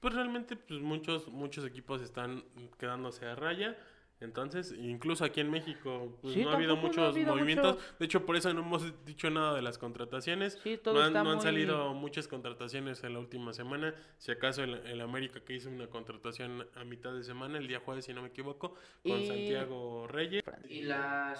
[0.00, 2.44] Pues realmente, pues muchos, muchos equipos están
[2.78, 3.76] quedándose a raya.
[4.20, 7.34] Entonces, incluso aquí en México, pues Sí, no ha habido tampoco no ha muchos habido
[7.34, 7.74] movimientos.
[7.76, 10.58] mucho- De hecho, por eso no hemos dicho nada de las contrataciones.
[10.62, 13.94] Sí, todo no han, está no han muy- salido muchas contrataciones en la última semana.
[14.18, 17.78] Si acaso el, el América que hizo una contratación a mitad de semana, el día
[17.80, 20.42] jueves, si no me equivoco, con Y- Santiago Reyes.
[20.68, 21.34] Y la,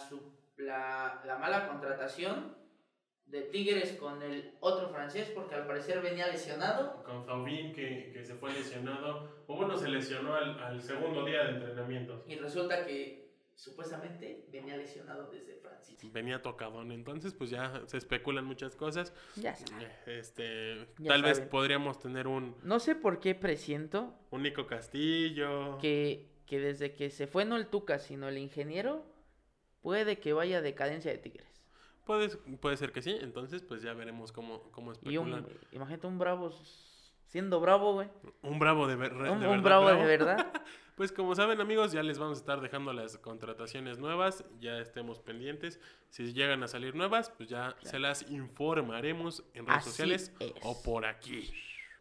[0.59, 2.55] la, la mala contratación
[3.29, 7.03] de Tigres con el otro francés porque al parecer venía lesionado.
[7.05, 11.45] Con Faubín que, que se fue lesionado, o bueno, se lesionó al, al segundo día
[11.45, 12.23] de entrenamientos.
[12.27, 15.97] Y resulta que supuestamente venía lesionado desde Francia.
[16.13, 19.13] Venía tocadón, entonces pues ya se especulan muchas cosas.
[19.37, 19.89] Ya saben.
[20.07, 25.77] Este, Ya tal vez podríamos tener un, No sé por qué presiento un Nico Castillo.
[25.79, 29.05] que, que desde que se fue no el Tuca, sino el ingeniero,
[29.83, 31.48] puede que vaya a decadencia de Tigres.
[32.09, 35.59] Puede, puede ser que sí, entonces pues ya veremos cómo, cómo Y un, especulan.
[35.73, 36.51] imagínate un bravo
[37.27, 38.09] siendo bravo, güey.
[38.43, 39.63] Un bravo de, ver- Un, de un verdad.
[39.63, 40.53] bravo de verdad.
[40.99, 45.21] Pues como saben amigos, ya les vamos a estar dejando las contrataciones nuevas, ya estemos
[45.21, 45.79] pendientes.
[46.09, 50.53] Si llegan a salir nuevas, pues ya se las informaremos en redes Así sociales es.
[50.65, 51.53] o por aquí.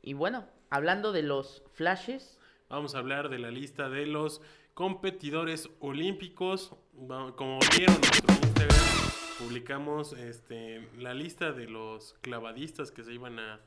[0.01, 2.39] Y bueno, hablando de los flashes,
[2.69, 4.41] Vamos a hablar de la lista de los
[4.73, 6.73] competidores olímpicos.
[7.35, 9.06] Como vieron en nuestro Instagram,
[9.39, 13.59] publicamos este, la lista de los clavadistas que se iban a,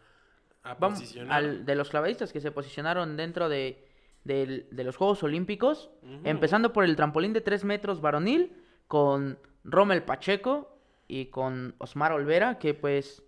[0.62, 1.32] a vamos posicionar.
[1.32, 3.86] al, de los clavadistas que se posicionaron dentro de,
[4.24, 5.90] del- de los Juegos Olímpicos,
[6.24, 8.52] empezando por el trampolín de 3 metros varonil
[8.88, 10.76] con Rommel Pacheco
[11.08, 13.22] y con Osmar Olvera, que pues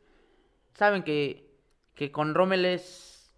[0.74, 1.50] saben que,
[1.94, 3.34] que con Rommel es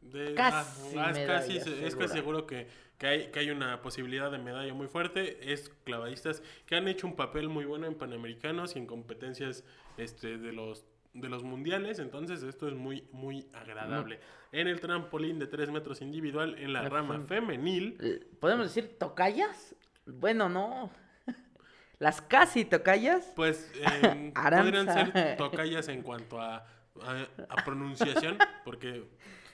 [0.00, 1.90] De- Casi ah, es medalla casi, es segura.
[1.98, 2.66] casi seguro que,
[2.98, 5.52] que hay, que hay una posibilidad de medalla muy fuerte.
[5.52, 9.64] Es clavadistas que han hecho un papel muy bueno en Panamericanos y en competencias
[9.96, 10.84] este, de los
[11.14, 14.20] de los mundiales, entonces esto es muy, muy agradable.
[14.52, 18.66] En el trampolín de 3 metros individual, en la La rama fem- femenil, Eh, ¿Podemos
[18.66, 19.74] decir tocallas?
[20.06, 20.92] Bueno, no.
[21.98, 23.32] Las casi tocallas.
[23.34, 26.58] pues eh, podrían ser tocallas en cuanto a,
[27.02, 29.04] a, a pronunciación, porque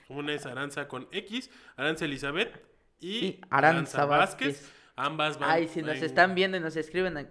[0.09, 2.61] una es Aranza con X, Aranza Elizabeth
[2.99, 4.71] y, Y Aranza Vázquez.
[4.95, 7.17] Ambas van Ay, si nos en están viendo y nos escriben.
[7.17, 7.29] en-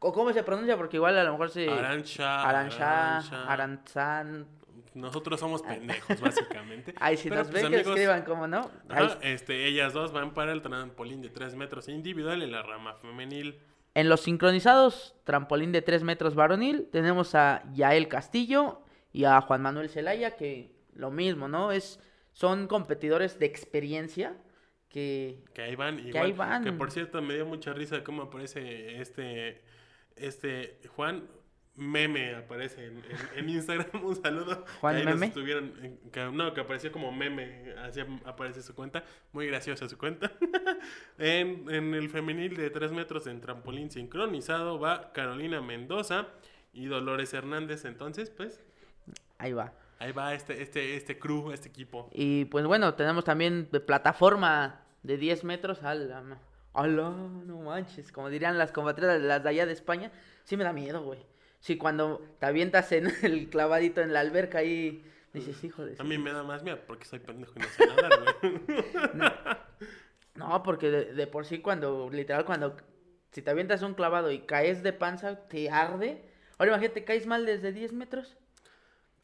[0.00, 0.76] ¿O ¿Cómo se pronuncia?
[0.76, 1.70] Porque igual a lo mejor se.
[1.70, 3.52] Arancha, Arancha, Arancha.
[3.52, 4.46] Aranzan.
[4.94, 6.94] Nosotros somos pendejos, básicamente.
[7.00, 8.70] Ay, si Pero, nos pues, ven, que amigos, escriban, ¿cómo no?
[8.88, 12.94] Ajá, este, ellas dos van para el trampolín de 3 metros individual en la rama
[12.94, 13.60] femenil.
[13.94, 19.62] En los sincronizados, trampolín de 3 metros varonil, tenemos a Yael Castillo y a Juan
[19.62, 21.72] Manuel Zelaya, que lo mismo, ¿no?
[21.72, 22.00] Es,
[22.32, 24.34] son competidores de experiencia
[24.88, 25.42] que...
[25.54, 26.64] Que ahí van, igual, Que ahí van.
[26.64, 29.62] que por cierto me dio mucha risa cómo aparece este,
[30.16, 31.26] este Juan
[31.78, 33.04] Meme aparece en, en-
[33.38, 34.64] en Instagram, un saludo.
[34.80, 35.26] ¿Juan ahí Meme?
[35.26, 35.72] estuvieron,
[36.10, 40.32] que, no, que apareció como meme, así aparece su cuenta, muy graciosa su cuenta.
[41.18, 46.28] en, en el femenil de 3 metros en trampolín sincronizado va Carolina Mendoza
[46.72, 48.62] y Dolores Hernández, entonces pues
[49.38, 49.74] Ahí va.
[49.98, 52.08] Ahí va este, este, este crew, este equipo.
[52.12, 55.82] Y pues bueno, tenemos también de plataforma de 10 metros.
[55.82, 56.22] ¡Ala!
[56.74, 57.10] ¡Ala!
[57.46, 58.12] No manches.
[58.12, 60.10] Como dirían las compatriotas, las de allá de España.
[60.44, 61.24] Sí me da miedo, güey.
[61.60, 65.96] Sí, cuando te avientas en el clavadito en la alberca ahí, dices, hijo de...
[65.98, 69.32] A mí me da más miedo porque soy pendejo y no sé nadar, güey.
[70.34, 72.76] No, porque de, de por sí cuando, literal, cuando...
[73.32, 76.22] Si te avientas un clavado y caes de panza, te arde.
[76.58, 78.36] Ahora imagínate, caes mal desde 10 metros.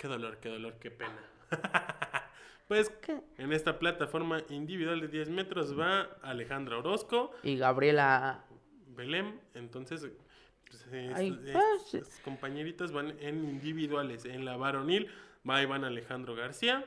[0.02, 1.16] Qué dolor, qué dolor, qué pena.
[2.66, 3.20] pues ¿Qué?
[3.38, 8.42] en esta plataforma individual de 10 metros va Alejandra Orozco, Y Gabriela...
[8.96, 10.04] Belém, entonces
[10.68, 11.52] pues, es- Ay, es-
[11.92, 14.24] pues, compañeritas van en individuales.
[14.24, 15.06] En la varonil
[15.48, 16.84] va Iván Alejandro García,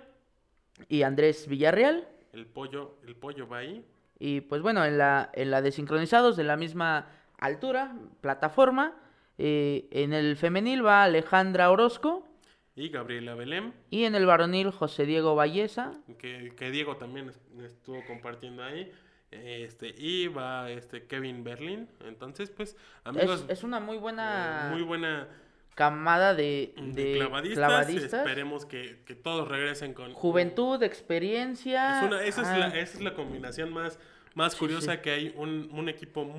[0.89, 2.05] Y Andrés Villarreal.
[2.33, 3.85] el pollo, el pollo va ahí.
[4.19, 7.07] Y pues bueno, en la, en la de sincronizados de la misma
[7.39, 8.93] altura, plataforma,
[9.37, 12.27] eh, en el femenil va Alejandra Orozco
[12.75, 15.93] Y Gabriela Belém, y en el varonil José Diego Valleza.
[16.19, 18.91] que, que Diego también es- estuvo compartiendo ahí.
[19.31, 21.87] Este, y va este Kevin Berlin.
[22.05, 25.27] Entonces, pues, amigos, Es, es una muy buena eh, muy buena
[25.73, 27.57] camada de, de de clavadistas.
[27.67, 28.13] clavadistas.
[28.13, 31.99] Esperemos que, que todos regresen con Juventud, experiencia.
[32.01, 33.99] Es una- esa, es ah, la, esa es la combinación más,
[34.35, 34.99] más curiosa sí.
[35.01, 36.29] que hay un, un equipo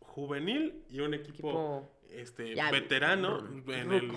[0.00, 3.38] juvenil y un equipo, Equipo este ya, veterano.
[3.68, 4.12] en el-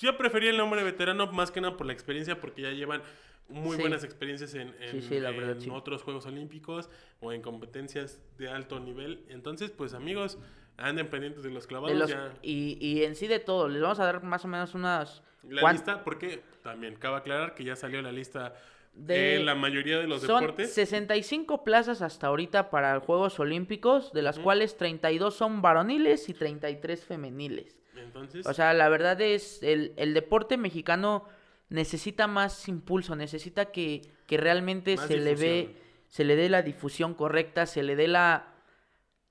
[0.00, 3.02] yo prefería el nombre veterano más que nada por la experiencia porque ya llevan
[3.48, 3.80] muy Sí.
[3.82, 5.70] buenas experiencias en, en- Sí, sí, la verdad, en sí.
[5.72, 6.90] otros Juegos Olímpicos
[7.20, 9.24] o en competencias de alto nivel.
[9.28, 10.38] Entonces, pues amigos,
[10.76, 11.96] anden pendientes de los de clavados.
[11.98, 12.32] los- ya.
[12.42, 13.68] y, y en sí de todo.
[13.68, 15.22] Les vamos a dar más o menos unas.
[15.48, 18.54] La lista, porque también cabe aclarar que ya salió la lista
[18.94, 20.74] de, la mayoría de los Son deportes.
[20.74, 24.44] 65 plazas hasta ahorita para Juegos Olímpicos, de las Ujú.
[24.44, 27.78] cuales 32 son varoniles y 33 femeniles.
[27.96, 31.24] Entonces, O sea, la verdad es, el, el deporte mexicano
[31.68, 35.76] necesita más impulso, necesita que, que realmente se le ve,
[36.08, 38.54] se le dé la difusión correcta, se le dé la,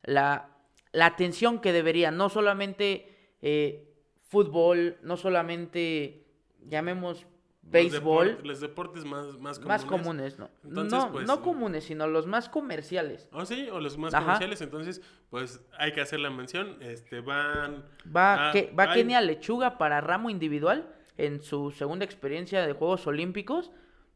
[0.04, 0.50] la,
[0.91, 6.26] la atención que debería, no solamente eh, fútbol, no solamente,
[6.65, 7.26] llamemos,
[7.67, 9.65] los béisbol, deport- los deportes más, más comunes.
[9.67, 10.49] más comunes, ¿no?
[10.63, 13.27] Entonces, no, pues, no comunes, sino los más comerciales.
[13.34, 13.67] ¿Oh, sí?
[13.71, 14.23] O los más Ajá.
[14.25, 14.62] comerciales.
[14.62, 16.77] Entonces, pues hay que hacer la mención.
[16.82, 17.84] Este, van...
[18.15, 22.73] Va, Ah, que, va hay- Kenia Lechuga para ramo individual en su segunda experiencia de
[22.73, 23.71] Juegos Olímpicos.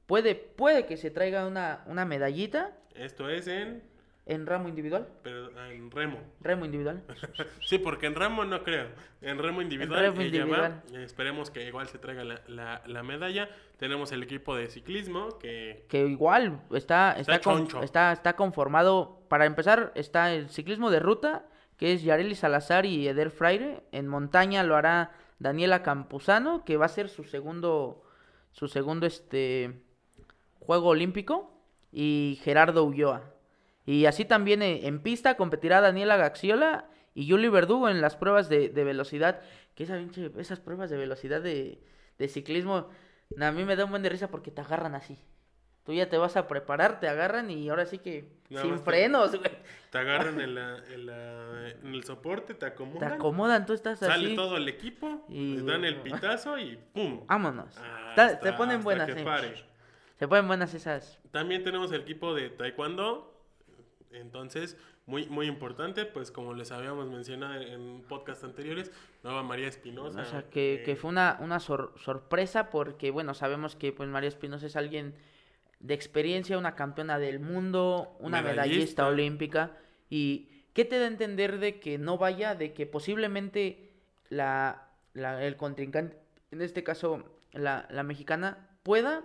[0.05, 3.81] Puede, puede que se traiga una, una medallita Esto es en,
[4.25, 5.07] en ramo individual.
[5.23, 6.19] pero, en remo.
[6.41, 7.03] Remo individual.
[7.65, 8.87] Sí, porque en remo no creo.
[9.21, 10.83] En remo individual, remo ella individual.
[10.93, 10.99] va.
[11.01, 13.49] Esperemos que igual se traiga la, la, la medalla.
[13.77, 15.85] Tenemos el equipo de ciclismo que...
[15.89, 19.21] Que igual está, está, Está con- está, está conformado.
[19.27, 21.45] Para empezar, está el ciclismo de ruta,
[21.77, 23.83] que es Yareli Salazar y Eder Fraire.
[23.91, 28.03] En montaña lo hará Daniela Campuzano, que va a ser su segundo,
[28.51, 29.81] su segundo este
[30.59, 31.57] juego olímpico.
[31.91, 33.23] Y Gerardo Ulloa.
[33.91, 38.47] Y así también eh, en pista competirá Daniela Gaxiola y Yuli Verdugo en las pruebas
[38.47, 39.41] de, de velocidad.
[39.75, 39.99] Que esa
[40.37, 41.81] esas pruebas de velocidad de,
[42.17, 42.87] de ciclismo,
[43.39, 45.17] a mí me da un buen de risa porque te agarran así.
[45.83, 49.35] Tú ya te vas a preparar, te agarran y ahora sí que Nada sin frenos,
[49.35, 49.51] güey.
[49.89, 53.13] Te agarran en, la, en, la- en el soporte, te Te acomodan.
[53.13, 54.35] acomodan, tú estás Sale así.
[54.35, 57.25] todo el equipo, Y- les dan el pitazo y ¡pum!
[57.27, 57.75] Vámonos.
[57.77, 59.25] Hasta- Está- te ponen hasta buenas, que eh.
[59.25, 59.55] pare.
[60.19, 61.19] Se ponen buenas esas.
[61.31, 63.30] También tenemos el equipo de taekwondo.
[64.13, 68.91] Entonces, muy, muy importante, pues como les habíamos mencionado en podcast anteriores,
[69.23, 70.21] nueva María Espinosa.
[70.21, 74.09] O sea, que, eh, que fue una, una sor- sorpresa porque, bueno, sabemos que pues
[74.09, 75.15] María Espinosa es alguien
[75.79, 79.07] de experiencia, una campeona del mundo, una medallista, Medallista.
[79.07, 79.77] olímpica.
[80.09, 83.91] ¿Y qué te da a entender de que no vaya, de que posiblemente
[84.29, 86.17] la, la- el contrincante,
[86.51, 89.23] en este caso la, la mexicana, pueda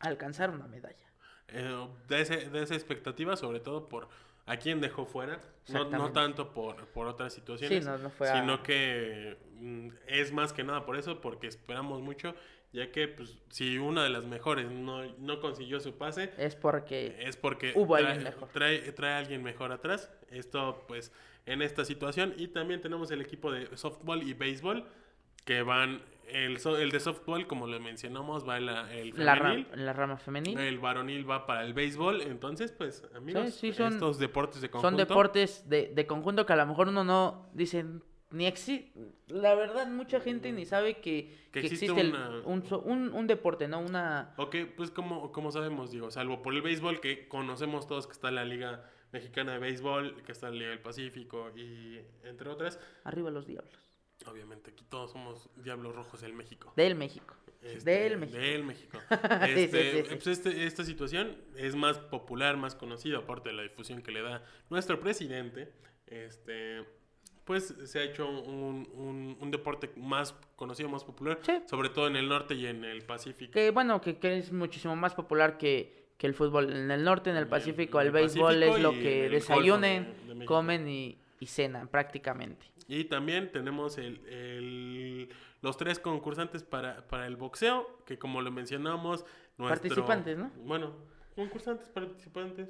[0.00, 1.07] alcanzar una medalla?
[1.48, 4.08] Eh, de, ese- de esa expectativa, sobre todo por
[4.46, 8.30] a quién dejó fuera, no, no tanto por, por otras situaciones, Sí, no, no fue
[8.30, 12.34] a- sino que mm, es más que nada por eso, porque esperamos mucho,
[12.72, 17.16] ya que pues, si una de las mejores no, no consiguió su pase, Es porque
[17.20, 18.48] es porque Hubo trae, alguien mejor.
[18.50, 20.10] Trae, trae alguien mejor atrás.
[20.30, 21.12] Esto, pues,
[21.46, 22.34] en esta situación.
[22.36, 24.86] Y también tenemos el equipo de softball y béisbol
[25.46, 26.02] que van.
[26.30, 29.34] El, so- el de softball, como lo mencionamos, va el, el la,
[29.74, 30.58] la rama femenil.
[30.58, 32.22] El varonil va para el béisbol.
[32.22, 34.88] Entonces, pues, amigos, sí, son- estos deportes de conjunto.
[34.88, 37.84] Son deportes de, de conjunto que a lo mejor uno no dice
[38.30, 38.92] ni existe.
[39.28, 43.14] La verdad, mucha gente ni sabe que, Que que existe existe, el- una- un, un,
[43.14, 43.80] un deporte, ¿no?
[43.80, 44.34] Una.
[44.36, 48.30] Ok, pues como, como sabemos, digo, salvo por el béisbol que conocemos todos que está
[48.30, 52.78] la Liga Mexicana de Béisbol, que está la Liga del Pacífico y entre otras.
[53.04, 53.87] Arriba los diablos.
[54.26, 56.72] Obviamente, aquí todos somos Diablos Rojos del México.
[56.76, 57.34] Del México.
[57.62, 58.38] Este, del México.
[58.38, 58.98] Del México.
[59.10, 60.14] Sí, Este, sí, sí.
[60.14, 64.22] pues este- esta situación es más popular, más conocida, aparte de la difusión que le
[64.22, 65.72] da nuestro presidente.
[66.06, 66.84] Este,
[67.44, 72.16] pues se ha hecho un, un- un deporte más conocido, más popular, sobre todo en
[72.16, 73.52] el norte y en el Pacífico.
[73.52, 76.72] Que bueno, que, que es muchísimo más popular que, que el fútbol.
[76.72, 79.28] En el norte, en el Pacífico, en el el béisbol Pacífico es lo que de-
[79.30, 82.66] desayunen, de comen y, y cenan prácticamente.
[82.88, 85.28] Y también tenemos el, el-
[85.60, 89.24] los tres concursantes para, para el boxeo, que como lo mencionamos,
[89.58, 89.88] nuestro...
[89.88, 90.50] Participantes, ¿no?
[90.64, 90.94] Bueno,
[91.36, 92.68] concursantes, participantes.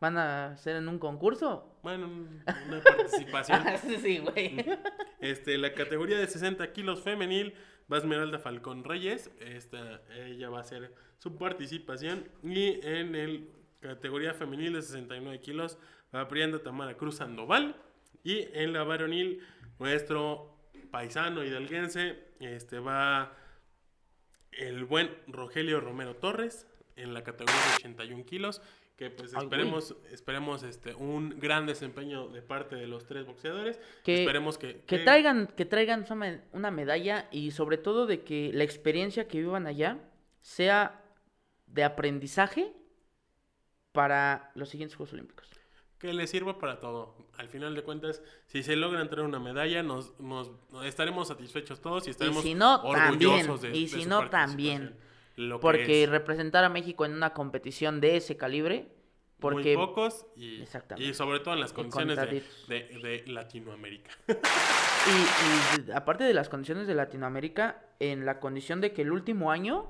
[0.00, 1.78] ¿Van a hacer en un concurso?
[1.82, 3.62] Bueno, un- una participación.
[4.02, 4.64] sí, güey.
[5.20, 7.52] Este, la categoría de 60 kilos femenil
[7.92, 9.32] va Esmeralda Falcón Reyes.
[9.40, 12.28] Esta, ella va a hacer su participación.
[12.44, 15.76] Y en el categoría femenil de 69 kilos
[16.14, 17.74] va Brianda Tamara Cruz Sandoval.
[18.28, 19.40] Y en la varonil,
[19.78, 20.54] nuestro
[20.90, 23.32] paisano hidalguense, este va
[24.52, 26.66] el buen Rogelio Romero Torres
[26.96, 28.60] en la categoría de 81 kilos.
[28.98, 33.80] Que pues esperemos, esperemos este, un gran desempeño de parte de los tres boxeadores.
[34.04, 38.24] Que- esperemos que, Que traigan, que traigan una me- una medalla y sobre todo de
[38.24, 39.98] que la experiencia que vivan allá
[40.42, 41.00] sea
[41.66, 42.74] de aprendizaje
[43.92, 45.48] para los siguientes Juegos Olímpicos.
[45.98, 47.14] Que les sirva para todo.
[47.36, 50.50] Al final de cuentas, si se logran traer una medalla, nos, nos
[50.84, 53.72] estaremos satisfechos todos y estaremos si no, orgullosos también.
[53.72, 54.96] de Y de si su no, también.
[55.36, 58.88] Lo que Porque es representar a México en una competición de ese calibre,
[59.38, 60.64] porque muy pocos y,
[60.98, 64.10] y sobre todo en las Y condiciones de, de- de Latinoamérica.
[65.06, 69.50] Y, y aparte de las condiciones de Latinoamérica, en la condición de que el último
[69.50, 69.86] año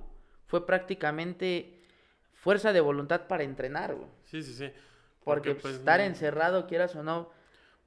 [0.47, 1.81] fue prácticamente
[2.35, 4.07] fuerza de voluntad para entrenar, güey.
[4.27, 4.71] sí, sí, sí.
[5.25, 7.31] Porque, pues, estar no- encerrado, quieras o no,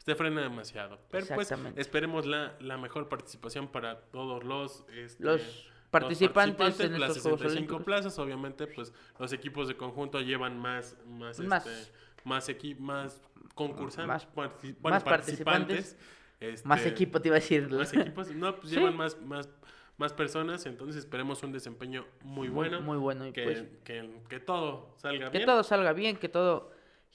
[0.06, 0.98] Te frena demasiado.
[1.12, 7.10] Pero pues esperemos la, la mejor participación para todos los, este, los participantes en las
[7.12, 7.84] estos Juegos 65 Olímpicos.
[7.86, 13.22] plazas, obviamente, pues los equipos de conjunto llevan más, más, Más- este, más, equi- más
[13.54, 14.52] concursantes, Más- bueno,
[14.82, 15.98] más participantes,
[16.40, 17.70] este, Más equipo te iba a decir.
[17.70, 18.76] más equipos, no, pues Sí.
[18.78, 19.50] llevan más, más,
[19.98, 23.28] más personas, entonces esperemos un desempeño muy bueno, Muy bueno.
[23.28, 25.46] Y que, pues, que, que todo salga que bien.
[25.46, 26.71] todo salga bien, que todo,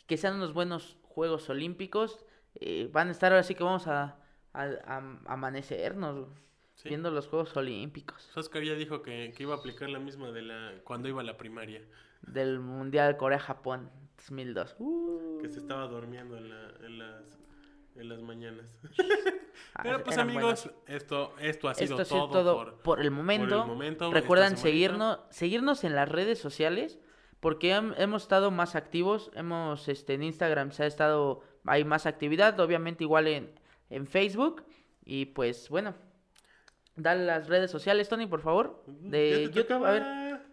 [0.07, 2.25] que sean unos buenos Juegos Olímpicos.
[2.55, 4.19] Eh, van a estar ahora sí que vamos a,
[4.53, 6.29] a- a- amanecernos
[6.75, 6.91] Sí.
[6.91, 10.43] viendo los Juegos Olímpicos Oscar ya dijo que, que iba a aplicar la misma de
[10.43, 11.81] la cuando iba a la primaria,
[12.21, 14.77] del Mundial Corea-Japón 2002.
[14.79, 17.39] Uh, que se estaba durmiendo en, la- en las,
[17.95, 18.67] en las mañanas.
[19.75, 20.83] ah, Pero pues eran amigos, buenos.
[20.87, 23.67] esto, esto ha sido Esto ha sido todo, por, por, el momento.
[23.67, 24.77] momento, Recuerdan esta semanita.
[24.89, 26.99] seguirnos, seguirnos en las redes sociales
[27.47, 29.31] porque hem- hemos estado más activos.
[29.37, 33.53] Hemos, este, en Instagram se ha estado, hay más actividad, obviamente igual en,
[33.89, 34.65] en Facebook.
[35.05, 35.95] Y pues bueno,
[36.97, 39.85] dale las redes sociales, Tony, por favor, de YouTube.
[39.87, 40.03] A ver,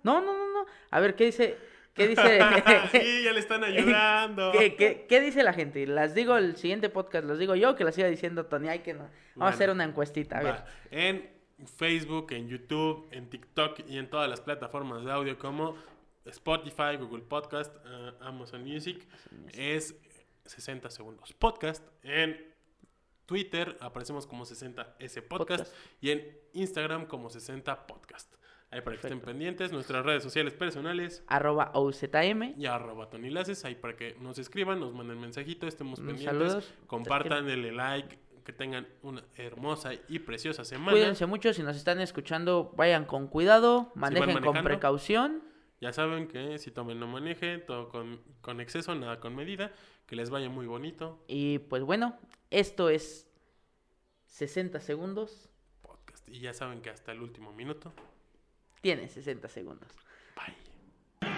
[0.03, 0.65] no, no, no, no.
[0.91, 1.57] A ver, ¿qué dice?
[1.95, 2.39] ¿Qué dice?
[2.91, 4.51] sí, ya le están ayudando.
[4.51, 5.87] ¿Qué, qué, qué dice la gente?
[5.87, 7.25] ¿Las digo el siguiente podcast?
[7.25, 8.69] ¿Los digo yo que las siga diciendo Tony?
[8.69, 8.99] Ay, que no.
[8.99, 10.55] Vamos Bueno, a hacer una encuestita, a ver.
[10.91, 11.27] En
[11.65, 15.75] Facebook, en YouTube, en TikTok y en todas las plataformas de audio como
[16.25, 19.07] Spotify, Google Podcast, eh, Amazon Music,
[19.53, 19.95] es
[20.45, 21.83] 60 segundos podcast.
[22.03, 22.53] En
[23.25, 25.73] Twitter aparecemos como 60S podcast, Podcast.
[26.01, 28.33] y en Instagram como 60 podcast.
[28.71, 29.71] Ahí para que estén pendientes.
[29.71, 32.55] Nuestras redes sociales personales Arroba OZM.
[32.57, 33.63] y arroba Tony Laces.
[33.65, 36.25] Ahí para que nos escriban, nos manden mensajito, estemos Mm, pendientes.
[36.25, 36.73] saludos.
[36.87, 38.17] Compartan, denle like.
[38.43, 40.91] Que tengan una hermosa y preciosa semana.
[40.91, 45.43] Cuídense mucho, si nos están escuchando, vayan con cuidado, manejen con precaución.
[45.83, 49.73] Ya saben que si tomen no manejen, todo con, con exceso, nada con medida.
[50.05, 51.21] Que les vaya muy bonito.
[51.27, 52.17] Y pues bueno,
[52.51, 53.27] esto es
[54.27, 55.49] 60 segundos.
[55.81, 56.25] Podcast.
[56.29, 57.91] Y ya saben que hasta el último minuto.
[58.79, 59.89] Tiene 60 segundos.
[60.37, 61.29] Bye.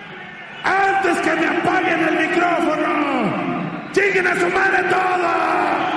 [0.64, 3.92] ¡Antes que me apaguen el micrófono!
[3.96, 5.95] ¡Lleguen a su madre todos!